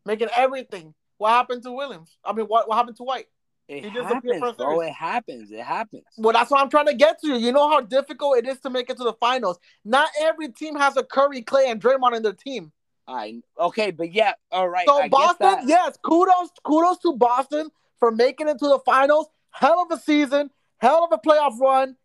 making 0.06 0.28
everything. 0.34 0.94
What 1.18 1.30
happened 1.30 1.62
to 1.64 1.72
Williams? 1.72 2.16
I 2.24 2.32
mean, 2.32 2.46
what 2.46 2.68
what 2.68 2.76
happened 2.76 2.96
to 2.96 3.04
White? 3.04 3.28
It 3.66 3.84
He 3.84 3.88
happens, 3.90 4.56
bro. 4.56 4.80
It 4.80 4.92
happens. 4.92 5.50
It 5.50 5.60
happens. 5.64 6.04
Well, 6.18 6.34
that's 6.34 6.50
what 6.50 6.60
I'm 6.60 6.68
trying 6.68 6.86
to 6.86 6.94
get 6.94 7.20
to. 7.22 7.38
You 7.38 7.50
know 7.50 7.68
how 7.68 7.80
difficult 7.80 8.38
it 8.38 8.46
is 8.46 8.60
to 8.60 8.70
make 8.70 8.90
it 8.90 8.98
to 8.98 9.04
the 9.04 9.14
finals. 9.14 9.58
Not 9.84 10.10
every 10.20 10.48
team 10.50 10.76
has 10.76 10.96
a 10.98 11.02
Curry, 11.02 11.42
Klay, 11.42 11.70
and 11.70 11.80
Draymond 11.80 12.14
in 12.14 12.22
their 12.22 12.34
team. 12.34 12.72
I 13.06 13.40
okay, 13.58 13.90
but 13.90 14.12
yeah, 14.12 14.32
all 14.50 14.68
right. 14.68 14.86
So 14.86 14.98
I 15.00 15.08
Boston, 15.08 15.68
yes, 15.68 15.96
kudos, 16.02 16.50
kudos 16.62 16.98
to 16.98 17.14
Boston 17.16 17.70
for 17.98 18.10
making 18.10 18.48
it 18.48 18.58
to 18.58 18.68
the 18.68 18.80
finals. 18.84 19.28
Hell 19.50 19.80
of 19.80 19.90
a 19.96 20.00
season, 20.00 20.50
hell 20.78 21.04
of 21.04 21.12
a 21.12 21.18
playoff 21.18 21.58
run. 21.58 21.96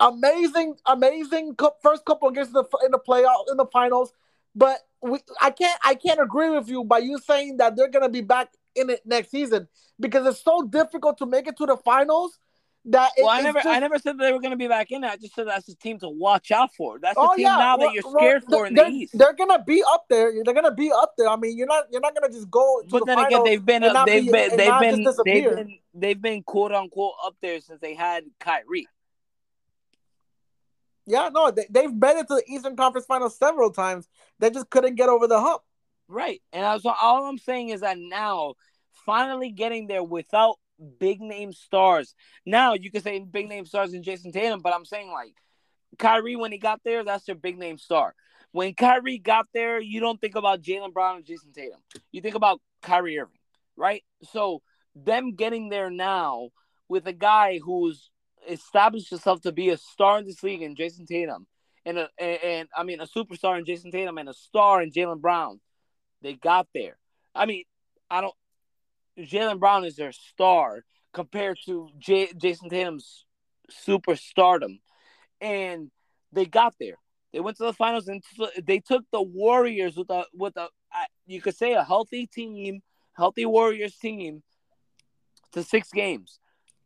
Amazing, 0.00 0.76
amazing 0.86 1.56
first 1.82 2.04
couple 2.04 2.28
of 2.28 2.34
games 2.34 2.48
in 2.48 2.52
the 2.54 2.64
in 2.84 2.90
the 2.92 2.98
playoff 2.98 3.44
in 3.50 3.56
the 3.56 3.66
finals. 3.66 4.12
But 4.54 4.78
we, 5.02 5.18
I 5.40 5.50
can't, 5.50 5.78
I 5.84 5.94
can't 5.94 6.20
agree 6.20 6.50
with 6.50 6.68
you 6.68 6.84
by 6.84 6.98
you 6.98 7.18
saying 7.18 7.58
that 7.58 7.76
they're 7.76 7.88
gonna 7.90 8.08
be 8.08 8.20
back 8.22 8.50
in 8.74 8.90
it 8.90 9.02
next 9.04 9.30
season 9.30 9.68
because 10.00 10.26
it's 10.26 10.42
so 10.42 10.62
difficult 10.62 11.18
to 11.18 11.26
make 11.26 11.46
it 11.46 11.56
to 11.58 11.66
the 11.66 11.76
finals. 11.76 12.38
That 12.84 13.10
it- 13.16 13.22
Well, 13.22 13.30
I 13.30 13.42
never, 13.42 13.58
just- 13.58 13.68
I 13.68 13.80
never 13.80 13.98
said 13.98 14.18
they 14.18 14.32
were 14.32 14.38
going 14.38 14.52
to 14.52 14.56
be 14.56 14.68
back 14.68 14.92
in. 14.92 15.02
it. 15.04 15.08
I 15.08 15.16
just 15.16 15.34
said 15.34 15.48
that's 15.48 15.66
the 15.66 15.74
team 15.74 15.98
to 15.98 16.08
watch 16.08 16.52
out 16.52 16.72
for. 16.74 16.98
That's 16.98 17.16
the 17.16 17.20
Oh 17.20 17.34
team 17.34 17.42
yeah, 17.44 17.56
now 17.56 17.76
well- 17.76 17.88
that 17.88 17.94
you're 17.94 18.04
well, 18.04 18.14
scared 18.18 18.44
for 18.44 18.66
in 18.66 18.74
the 18.74 18.86
East. 18.86 19.18
They're 19.18 19.34
gonna 19.34 19.62
be 19.62 19.82
up 19.92 20.06
there. 20.08 20.32
They're 20.44 20.54
gonna 20.54 20.72
be 20.72 20.90
up 20.90 21.14
there. 21.18 21.28
I 21.28 21.36
mean, 21.36 21.58
you're 21.58 21.66
not 21.66 21.84
you're 21.90 22.00
not 22.00 22.14
gonna 22.14 22.32
just 22.32 22.50
go. 22.50 22.80
To 22.82 22.88
But 22.88 23.00
the 23.00 23.04
then 23.06 23.18
again, 23.18 23.44
they've 23.44 23.64
been, 23.64 23.82
and 23.82 23.96
they've 24.06 24.24
be- 24.24 24.30
been, 24.32 24.56
they've 24.56 24.68
not 24.68 24.82
just 24.82 25.20
been, 25.24 25.44
they've 25.44 25.56
been, 25.56 25.78
they've 25.92 26.22
been 26.22 26.42
quote 26.44 26.72
unquote 26.72 27.14
up 27.26 27.34
there 27.42 27.60
since 27.60 27.80
they 27.80 27.94
had 27.94 28.24
Kyrie. 28.38 28.86
Yeah, 31.08 31.30
no, 31.32 31.50
they, 31.50 31.66
they've 31.70 31.98
been 31.98 32.18
into 32.18 32.34
the 32.34 32.44
Eastern 32.46 32.76
Conference 32.76 33.06
Finals 33.06 33.36
several 33.38 33.70
times. 33.70 34.06
They 34.38 34.50
just 34.50 34.68
couldn't 34.70 34.96
get 34.96 35.08
over 35.08 35.26
the 35.26 35.40
hump. 35.40 35.62
Right. 36.06 36.42
And 36.52 36.80
so 36.80 36.92
all 37.00 37.26
I'm 37.26 37.38
saying 37.38 37.70
is 37.70 37.80
that 37.80 37.96
now, 37.98 38.54
finally 39.06 39.50
getting 39.50 39.86
there 39.86 40.02
without 40.02 40.56
big 40.98 41.20
name 41.20 41.52
stars. 41.52 42.14
Now 42.44 42.74
you 42.74 42.90
can 42.90 43.02
say 43.02 43.18
big 43.20 43.48
name 43.48 43.64
stars 43.64 43.94
in 43.94 44.02
Jayson 44.02 44.32
Tatum, 44.32 44.60
but 44.60 44.74
I'm 44.74 44.84
saying 44.84 45.10
like 45.10 45.34
Kyrie 45.98 46.36
when 46.36 46.52
he 46.52 46.58
got 46.58 46.80
there, 46.84 47.04
that's 47.04 47.24
their 47.24 47.34
big 47.34 47.58
name 47.58 47.78
star. 47.78 48.14
When 48.52 48.74
Kyrie 48.74 49.18
got 49.18 49.46
there, 49.52 49.80
you 49.80 50.00
don't 50.00 50.20
think 50.20 50.34
about 50.34 50.62
Jaylen 50.62 50.92
Brown 50.92 51.16
and 51.16 51.24
Jayson 51.24 51.52
Tatum. 51.54 51.80
You 52.12 52.20
think 52.20 52.34
about 52.34 52.60
Kyrie 52.82 53.18
Irving, 53.18 53.38
right? 53.76 54.02
So 54.32 54.62
them 54.94 55.34
getting 55.34 55.68
there 55.68 55.90
now 55.90 56.50
with 56.88 57.06
a 57.06 57.12
guy 57.12 57.60
who's 57.62 58.10
established 58.48 59.10
himself 59.10 59.40
to 59.42 59.52
be 59.52 59.70
a 59.70 59.76
star 59.76 60.18
in 60.18 60.26
this 60.26 60.42
league 60.42 60.62
in 60.62 60.76
Jayson 60.76 61.06
Tatum, 61.06 61.46
and 61.84 61.98
a 61.98 62.08
and, 62.18 62.38
and 62.42 62.68
I 62.76 62.82
mean 62.82 63.00
a 63.00 63.06
superstar 63.06 63.58
in 63.58 63.64
Jayson 63.64 63.90
Tatum 63.92 64.18
and 64.18 64.28
a 64.28 64.34
star 64.34 64.82
in 64.82 64.90
Jaylen 64.90 65.20
Brown. 65.20 65.60
They 66.22 66.34
got 66.34 66.66
there. 66.74 66.98
I 67.34 67.46
mean, 67.46 67.64
I 68.10 68.20
don't. 68.20 68.34
Jaylen 69.18 69.58
Brown 69.58 69.84
is 69.84 69.96
their 69.96 70.12
star 70.12 70.84
compared 71.12 71.58
to 71.66 71.88
J- 71.98 72.32
Jayson 72.32 72.70
Tatum's 72.70 73.24
superstardom, 73.86 74.80
and 75.40 75.90
they 76.32 76.46
got 76.46 76.74
there. 76.78 76.98
They 77.32 77.40
went 77.40 77.56
to 77.58 77.64
the 77.64 77.72
finals 77.72 78.08
and 78.08 78.22
t- 78.22 78.62
they 78.62 78.80
took 78.80 79.04
the 79.12 79.22
Warriors 79.22 79.96
with 79.96 80.10
a 80.10 80.24
with 80.32 80.56
a 80.56 80.68
you 81.26 81.40
could 81.40 81.56
say 81.56 81.74
a 81.74 81.84
healthy 81.84 82.26
team, 82.26 82.80
healthy 83.16 83.44
Warriors 83.44 83.96
team, 83.96 84.42
to 85.52 85.62
six 85.62 85.90
games. 85.90 86.40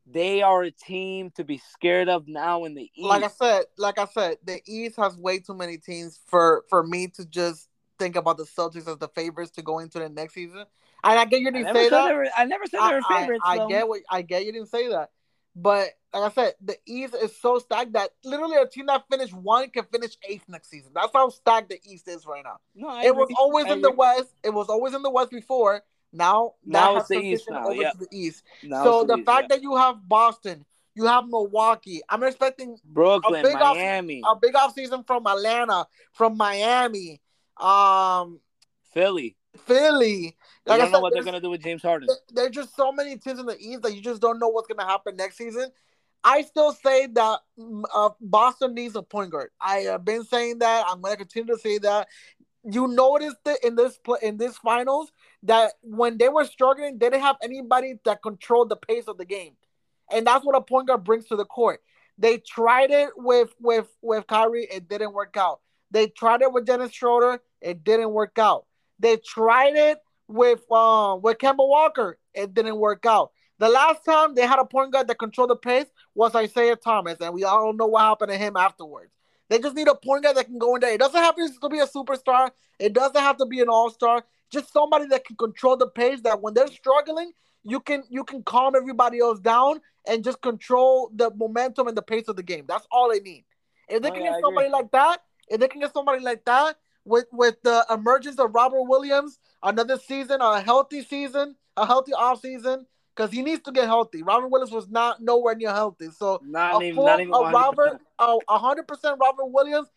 They 0.07 0.43
are 0.43 0.63
a 0.63 0.71
team 0.71 1.31
to 1.37 1.45
be 1.45 1.59
scared 1.59 2.09
of 2.09 2.27
now 2.27 2.65
in 2.65 2.75
the 2.75 2.91
East. 2.95 3.07
Like 3.09 3.23
I 3.23 3.29
said, 3.29 3.65
like 3.79 3.99
I 3.99 4.07
said, 4.07 4.39
the 4.45 4.61
East 4.67 4.97
has 4.97 5.17
way 5.17 5.39
too 5.39 5.55
many 5.55 5.79
teams 5.79 6.21
for 6.27 6.65
for 6.69 6.83
me 6.85 7.09
to 7.09 7.25
just 7.25 7.69
think 7.99 8.17
about 8.17 8.37
the 8.37 8.45
Celtics 8.45 8.89
as 8.89 8.99
the 8.99 9.09
favorites 9.09 9.53
to 9.53 9.63
go 9.63 9.79
into 9.79 9.99
the 10.01 10.09
next 10.09 10.35
season. 10.35 10.65
And 11.05 11.19
I 11.19 11.25
get 11.25 11.41
you 11.41 11.49
I 11.49 11.51
didn't 11.51 11.75
say 11.75 11.89
that. 11.89 12.15
were, 12.15 12.27
I 12.37 12.45
never 12.45 12.65
said 12.67 12.81
they 12.81 12.85
I, 12.85 12.95
were 12.95 13.01
I- 13.09 13.21
favorites. 13.21 13.45
I 13.47 13.67
get 13.69 13.89
what 13.89 14.01
I 14.11 14.23
get. 14.23 14.45
You 14.45 14.53
didn't 14.53 14.71
say 14.71 14.89
that, 14.89 15.11
but 15.55 15.89
like 16.13 16.31
I 16.31 16.35
said, 16.35 16.55
the 16.61 16.77
East 16.87 17.15
is 17.15 17.35
so 17.41 17.59
stacked 17.59 17.93
that 17.95 18.11
literally 18.25 18.57
a 18.57 18.67
team 18.67 18.87
that 18.87 19.05
finished 19.11 19.33
one 19.33 19.71
can 19.71 19.85
finish 19.85 20.17
eighth 20.29 20.49
next 20.49 20.69
season. 20.69 20.93
That's 20.95 21.13
how 21.13 21.29
stacked 21.31 21.71
the 21.71 21.79
East 21.85 22.09
is 22.09 22.27
right 22.27 22.45
now. 22.45 22.59
No, 22.75 22.89
I 22.89 23.05
it 23.05 23.17
was 23.17 23.29
always 23.39 23.67
I 23.67 23.73
in 23.73 23.83
the. 23.83 23.93
West. 23.93 24.35
It 24.43 24.51
was 24.53 24.69
always 24.69 24.95
in 24.95 25.03
the 25.03 25.11
West 25.11 25.31
before. 25.31 25.83
Now, 26.13 26.55
Now 26.65 26.97
it's 26.99 27.09
the 27.09 27.19
East 27.19 27.49
now, 27.51 27.67
over 27.67 27.81
yeah. 27.81 27.91
to 27.91 27.99
the 27.99 28.09
East. 28.11 28.45
No, 28.63 28.85
so 28.85 29.01
it's 29.01 29.09
the 29.13 29.17
East, 29.19 29.27
fact 29.27 29.47
yeah. 29.49 29.57
that 29.57 29.63
you 29.63 29.77
have 29.77 30.07
Boston, 30.09 30.65
you 30.95 31.07
have 31.07 31.27
Milwaukee. 31.27 32.01
I'm 32.09 32.23
expecting 32.23 32.79
Brooklyn, 32.85 33.41
a 33.41 33.49
big 33.49 33.57
off- 33.57 33.77
Miami, 33.77 34.23
a 34.27 34.37
big 34.37 34.55
off 34.55 34.75
season 34.75 35.05
from 35.05 35.27
Atlanta, 35.27 35.87
from 36.13 36.37
Miami, 36.37 37.21
um, 37.59 38.41
Philly. 38.93 39.37
Philly. 39.67 40.37
I 40.67 40.71
Like 40.71 40.81
I 40.81 40.83
don't 40.85 40.93
know 40.93 40.99
said, 40.99 41.03
what 41.03 41.13
they're 41.15 41.23
gonna 41.25 41.41
do 41.41 41.51
with 41.51 41.63
James 41.63 41.83
Harden. 41.83 42.09
there's 42.33 42.51
just 42.51 42.75
so 42.77 42.93
many 42.93 43.17
teams 43.17 43.39
in 43.39 43.47
the 43.47 43.57
East 43.59 43.83
that 43.83 43.95
you 43.95 44.01
just 44.01 44.21
don't 44.21 44.39
know 44.39 44.49
what's 44.49 44.69
going 44.69 44.79
to 44.79 44.85
happen 44.85 45.17
next 45.17 45.37
season. 45.37 45.71
I 46.25 46.43
still 46.43 46.73
say 46.73 47.07
that 47.07 47.41
mm, 47.59 47.83
uh, 47.93 48.11
Boston 48.21 48.75
needs 48.75 48.95
a 48.95 49.03
point 49.03 49.31
guard. 49.31 49.51
I 49.61 49.79
have 49.79 50.05
been 50.05 50.25
saying 50.25 50.61
that. 50.61 50.87
I'm 50.89 51.01
going 51.01 51.13
to 51.13 51.19
continue 51.19 51.53
to 51.55 51.61
say 51.61 51.79
that. 51.79 52.09
You 52.65 52.87
noticed 52.87 53.39
it 53.47 53.65
in 53.65 53.75
this 53.75 53.99
in 54.23 54.37
this 54.37 54.57
finals 54.59 55.11
that 55.45 55.73
when 55.83 56.19
they 56.19 56.29
were 56.29 56.45
struggling, 56.45 56.99
they 56.99 57.11
didn't 57.11 57.23
have 57.23 57.37
anybody 57.43 57.95
that 58.05 58.23
controlled 58.23 58.69
the 58.69 58.77
pace 58.77 59.09
of 59.09 59.19
the 59.19 59.25
game, 59.25 59.55
and 60.13 60.27
that's 60.27 60.45
what 60.45 60.57
a 60.57 60.61
point 60.61 60.87
guard 60.87 61.03
brings 61.03 61.27
to 61.27 61.37
the 61.37 61.45
court. 61.45 61.83
They 62.19 62.39
tried 62.39 62.91
it 62.91 63.11
with 63.17 63.53
with 63.61 63.89
with 64.01 64.27
Kyrie, 64.29 64.69
it 64.71 64.89
didn't 64.89 65.13
work 65.13 65.37
out. 65.37 65.61
They 65.91 66.07
tried 66.07 66.43
it 66.43 66.53
with 66.53 66.65
Dennis 66.65 66.93
Schroeder, 66.93 67.43
it 67.61 67.83
didn't 67.83 68.13
work 68.13 68.39
out. 68.39 68.67
They 68.99 69.17
tried 69.17 69.75
it 69.75 69.99
with 70.29 70.71
um 70.71 71.21
with 71.21 71.39
Kemba 71.39 71.67
Walker, 71.69 72.19
it 72.33 72.55
didn't 72.55 72.77
work 72.77 73.05
out. 73.07 73.33
The 73.59 73.69
last 73.69 74.05
time 74.05 74.35
they 74.35 74.47
had 74.47 74.59
a 74.59 74.65
point 74.65 74.93
guard 74.93 75.09
that 75.09 75.19
controlled 75.19 75.51
the 75.51 75.57
pace 75.57 75.87
was 76.15 76.35
Isaiah 76.35 76.77
Thomas, 76.77 77.19
and 77.21 77.35
we 77.35 77.45
all 77.45 77.73
know 77.73 77.87
what 77.87 78.03
happened 78.03 78.31
to 78.31 78.39
him 78.39 78.57
afterwards. 78.57 79.13
They 79.53 79.59
just 79.59 79.77
need 79.77 79.89
a 79.89 79.95
point 79.95 80.25
guard 80.25 80.37
that 80.37 80.47
can 80.47 80.59
go 80.59 80.75
in 80.75 80.81
there. 80.81 80.93
It 80.95 81.01
doesn't 81.01 81.21
have 81.21 81.37
to 81.37 81.69
be 81.69 81.79
a 81.79 81.87
superstar. 81.87 82.51
It 82.79 82.95
doesn't 82.95 83.21
have 83.21 83.37
to 83.37 83.47
be 83.47 83.61
an 83.61 83.69
all-star. 83.69 84.25
Just 84.51 84.73
somebody 84.73 85.07
that 85.09 85.25
can 85.27 85.37
control 85.37 85.77
the 85.77 85.89
pace. 85.89 86.21
That 86.23 86.41
when 86.41 86.55
they're 86.55 86.69
struggling, 86.69 87.33
you 87.65 87.81
can 87.81 88.05
you 88.09 88.25
can 88.25 88.43
calm 88.43 88.75
everybody 88.75 89.21
else 89.21 89.41
down 89.41 89.81
and 90.09 90.25
just 90.25 90.41
control 90.41 91.11
the 91.15 91.31
momentum 91.35 91.87
and 91.89 91.97
the 91.97 92.03
pace 92.03 92.29
of 92.29 92.37
the 92.37 92.43
game. 92.43 92.65
That's 92.67 92.87
all 92.91 93.11
they 93.11 93.21
need. 93.21 93.45
If 93.89 94.03
they 94.03 94.11
Oh, 94.11 94.15
can 94.15 94.25
yeah, 94.25 94.31
get 94.33 94.41
somebody 94.41 94.69
like 94.71 94.91
that, 94.93 95.19
if 95.49 95.61
they 95.61 95.69
can 95.69 95.81
get 95.81 95.93
somebody 95.93 96.23
like 96.25 96.45
that 96.47 96.79
with 97.05 97.27
with 97.33 97.57
the 97.63 97.85
emergence 97.91 98.39
of 98.39 98.55
Robert 98.55 98.85
Williams, 98.85 99.39
another 99.63 99.99
season, 99.99 100.41
a 100.41 100.61
healthy 100.61 101.03
season, 101.03 101.57
a 101.77 101.87
healthy 101.87 102.13
off 102.15 102.41
season, 102.41 102.87
because 103.15 103.31
he 103.31 103.43
needs 103.43 103.63
to 103.63 103.73
get 103.73 103.87
healthy. 103.87 104.23
Robert 104.23 104.49
Williams 104.49 104.73
was 104.73 104.89
not 104.89 105.21
nowhere 105.21 105.55
near 105.55 105.73
healthy. 105.73 106.09
So 106.11 106.41
Not 106.45 106.83
a 106.83 106.85
even, 106.85 106.97
full, 106.97 107.07
not 107.07 107.21
even 107.21 107.33
a 107.33 107.37
100%. 107.37 107.53
Robert, 107.53 108.01
a 108.19 108.59
hundred 108.59 108.89
percent 108.89 109.19
Robert 109.21 109.47
Williams 109.47 109.89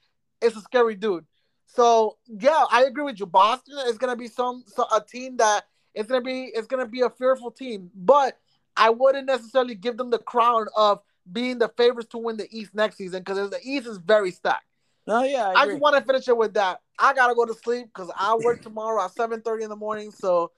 is 0.41 0.55
a 0.55 0.61
scary 0.61 0.95
dude. 0.95 1.25
So 1.65 2.17
yeah, 2.27 2.65
I 2.71 2.83
agree 2.83 3.03
with 3.03 3.19
you. 3.19 3.25
Boston 3.25 3.75
is 3.87 3.97
gonna 3.97 4.15
be 4.15 4.27
some, 4.27 4.63
so 4.67 4.85
a 4.95 5.01
team 5.01 5.37
that 5.37 5.65
it's 5.93 6.09
gonna 6.09 6.21
be 6.21 6.51
it's 6.53 6.67
gonna 6.67 6.87
be 6.87 7.01
a 7.01 7.09
fearful 7.09 7.51
team, 7.51 7.89
but 7.95 8.37
I 8.77 8.89
wouldn't 8.89 9.27
necessarily 9.27 9.75
give 9.75 9.97
them 9.97 10.09
the 10.09 10.19
crown 10.19 10.67
of 10.75 11.01
being 11.31 11.57
the 11.57 11.69
favorites 11.69 12.09
to 12.11 12.17
win 12.17 12.37
the 12.37 12.47
East 12.51 12.75
next 12.75 12.97
season 12.97 13.23
because 13.23 13.49
the 13.49 13.59
East 13.63 13.87
is 13.87 13.97
very 13.97 14.31
stacked. 14.31 14.65
No, 15.07 15.23
yeah, 15.23 15.49
I, 15.55 15.61
I, 15.61 15.65
just 15.67 15.79
want 15.79 15.95
to 15.95 16.01
finish 16.01 16.27
it 16.27 16.35
with 16.35 16.55
that. 16.55 16.81
I 16.97 17.13
gotta 17.13 17.35
go 17.35 17.45
to 17.45 17.53
sleep 17.53 17.87
because 17.93 18.11
I 18.17 18.35
work 18.35 18.61
tomorrow 18.61 19.03
at 19.03 19.11
seven 19.11 19.41
thirty 19.41 19.63
in 19.63 19.69
the 19.69 19.75
morning. 19.75 20.11
So 20.11 20.51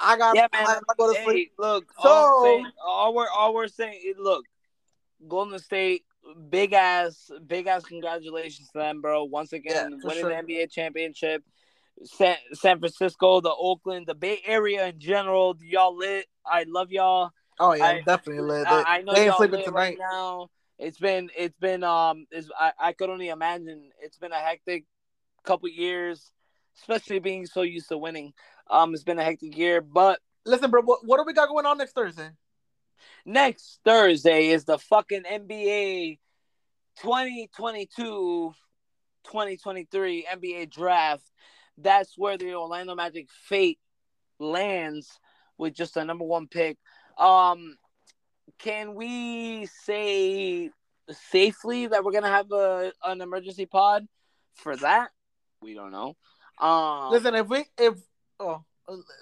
I 0.00 0.16
got 0.16 0.34
yeah, 0.36 0.46
man. 0.52 0.64
gotta 0.64 0.80
go 0.98 1.12
to 1.12 1.18
hey, 1.18 1.24
sleep. 1.24 1.52
look, 1.58 1.92
So- 2.00 2.08
all, 2.08 2.42
saying, 2.44 2.66
all 2.84 3.14
we're 3.14 3.28
all 3.28 3.54
we're 3.54 3.68
saying, 3.68 4.14
look, 4.18 4.44
Golden 5.28 5.58
State, 5.58 6.04
big 6.48 6.72
ass, 6.72 7.30
big 7.46 7.66
ass, 7.66 7.84
congratulations 7.84 8.68
to 8.72 8.78
them, 8.78 9.00
bro. 9.00 9.24
Once 9.24 9.52
again, 9.52 9.92
Yeah, 9.92 9.98
winning 10.02 10.20
sure. 10.22 10.30
the 10.30 10.36
NBA 10.36 10.70
championship. 10.70 11.42
San, 12.04 12.36
San 12.54 12.78
Francisco, 12.78 13.42
the 13.42 13.52
Oakland, 13.54 14.06
the 14.06 14.14
Bay 14.14 14.40
Area 14.46 14.86
in 14.86 14.98
general, 14.98 15.54
y'all 15.60 15.94
lit. 15.94 16.26
I 16.46 16.64
love 16.66 16.90
y'all. 16.90 17.30
Oh 17.58 17.74
yeah, 17.74 17.84
I- 17.84 18.00
definitely 18.00 18.42
lit. 18.42 18.66
I, 18.66 18.84
I 18.98 19.02
know 19.02 19.12
they 19.12 19.20
ain't 19.20 19.26
y'all 19.28 19.36
sleeping 19.36 19.62
tonight. 19.64 19.74
right 19.74 19.98
now. 19.98 20.48
It's 20.78 20.98
been 20.98 21.28
it's 21.36 21.58
been 21.58 21.84
um 21.84 22.26
is 22.32 22.50
I, 22.58 22.72
I 22.80 22.92
could 22.94 23.10
only 23.10 23.28
imagine 23.28 23.90
it's 24.00 24.16
been 24.16 24.32
a 24.32 24.36
hectic 24.38 24.86
couple 25.44 25.68
years, 25.68 26.32
especially 26.78 27.18
being 27.18 27.44
so 27.44 27.60
used 27.60 27.88
to 27.90 27.98
winning. 27.98 28.32
Um, 28.70 28.94
it's 28.94 29.02
been 29.02 29.18
a 29.18 29.24
hectic 29.24 29.56
year, 29.56 29.80
but 29.80 30.20
Listen, 30.46 30.70
bro, 30.70 30.82
what, 30.82 31.00
what 31.04 31.18
do 31.18 31.24
we 31.26 31.34
got 31.34 31.48
going 31.48 31.66
on 31.66 31.78
next 31.78 31.92
Thursday? 31.92 32.30
next 33.24 33.80
Thursday 33.84 34.48
is 34.48 34.64
the 34.64 34.78
fucking 34.78 35.22
NBA 35.22 36.18
2022 37.00 38.54
2023 39.24 40.26
NBA 40.32 40.70
draft. 40.70 41.30
That's 41.76 42.16
where 42.16 42.38
the 42.38 42.54
Orlando 42.54 42.94
Magic 42.94 43.28
fate 43.30 43.78
lands 44.38 45.18
with 45.58 45.74
just 45.74 45.96
a 45.96 46.04
number 46.04 46.24
one 46.24 46.46
pick. 46.46 46.78
Um, 47.18 47.76
can 48.58 48.94
we 48.94 49.66
say 49.66 50.70
safely 51.30 51.86
that 51.86 52.02
we're 52.02 52.12
gonna 52.12 52.28
have 52.28 52.50
a 52.52 52.92
an 53.04 53.20
emergency 53.20 53.66
pod 53.66 54.06
for 54.54 54.76
that? 54.76 55.10
We 55.62 55.74
don't 55.74 55.92
know. 55.92 56.16
Um, 56.58 57.10
Listen, 57.10 57.34
if 57.34 57.48
we 57.48 57.64
if 57.78 57.94
oh 58.40 58.64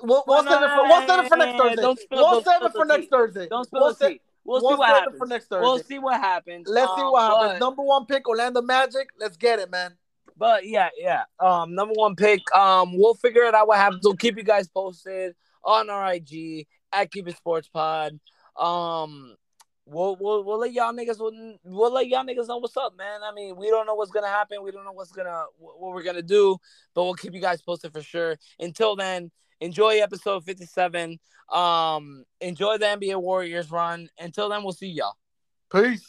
we'll, 0.03 0.25
we'll 0.27 0.43
save 0.45 0.63
it 0.63 0.71
for 0.71 0.83
we'll 0.85 1.07
save 1.07 1.25
it 1.25 1.29
for 1.29 1.37
next 1.37 1.59
Thursday. 1.59 1.83
don't 1.83 1.99
spill- 1.99 2.19
we'll 2.19 2.41
don't 2.41 2.45
save 2.47 2.63
it 2.63 2.73
for 2.73 2.85
next 2.87 3.03
tea. 3.03 3.09
Thursday. 3.11 3.49
don't 3.49 3.65
spill 3.65 3.81
we'll 3.81 3.95
the 3.95 4.09
tea. 4.09 4.21
We'll, 4.45 4.63
we'll 4.63 4.71
see 4.73 4.77
what 4.79 4.89
happens. 4.89 5.19
for 5.19 5.27
next 5.27 5.47
Thursday. 5.49 5.63
We'll 5.63 5.79
see 5.81 5.99
what 5.99 6.21
happens. 6.21 6.67
Let's 6.69 6.95
see 6.97 7.03
Um, 7.03 7.13
what 7.13 7.31
happens. 7.31 7.59
but- 7.61 7.67
Number 7.67 7.83
one 7.83 8.07
pick, 8.07 8.27
Orlando 8.27 8.63
Magic. 8.63 9.11
Let's 9.21 9.37
get 9.37 9.59
it, 9.59 9.71
man. 9.71 9.95
But 10.39 10.67
yeah, 10.67 10.89
yeah. 10.97 11.25
Um, 11.39 11.75
number 11.75 11.93
one 11.95 12.17
pick. 12.17 12.41
Um, 12.57 12.97
we'll 12.97 13.13
figure 13.15 13.43
it 13.43 13.55
out 13.55 13.69
what 13.69 13.77
happens. 13.77 14.01
We'll 14.05 14.17
keep 14.17 14.39
you 14.39 14.45
guys 14.45 14.67
posted 14.69 15.35
on 15.65 15.91
our 15.91 16.15
IG 16.15 16.67
at 16.93 17.11
Keep 17.11 17.29
It 17.29 17.37
Sports 17.37 17.69
Pod. 17.69 18.19
Um, 18.57 19.37
we'll 19.91 20.17
we'll 20.21 20.45
we'll 20.45 20.59
let 20.59 20.73
y'all 20.73 20.93
niggas 20.93 21.19
we'll, 21.19 21.57
we'll 21.65 21.93
let 21.93 22.09
y'all 22.09 22.25
niggas 22.25 22.49
know 22.49 22.59
what's 22.59 22.77
up, 22.77 22.97
man. 22.97 23.21
I 23.23 23.33
mean, 23.33 23.57
we 23.57 23.71
don't 23.71 23.87
know 23.87 23.95
what's 23.95 24.11
gonna 24.11 24.29
happen. 24.29 24.63
We 24.63 24.71
don't 24.71 24.85
know 24.85 24.93
what's 24.93 25.13
gonna 25.13 25.45
what 25.59 25.95
we're 25.95 26.03
gonna 26.03 26.23
do, 26.23 26.59
but 26.95 27.05
we'll 27.05 27.15
keep 27.15 27.35
you 27.35 27.41
guys 27.41 27.63
posted 27.63 27.93
for 27.93 28.03
sure. 28.03 28.37
Until 28.59 28.97
then, 28.97 29.31
enjoy 29.61 30.01
episode 30.01 30.45
fifty 30.45 30.67
seven. 30.67 31.19
Um, 31.53 32.25
enjoy 32.41 32.79
the 32.79 32.87
NBA 32.87 33.21
Warriors 33.21 33.71
run. 33.71 34.09
Until 34.19 34.49
then, 34.49 34.63
we'll 34.63 34.73
see 34.73 34.89
y'all. 34.89 35.17
Peace. 35.73 36.05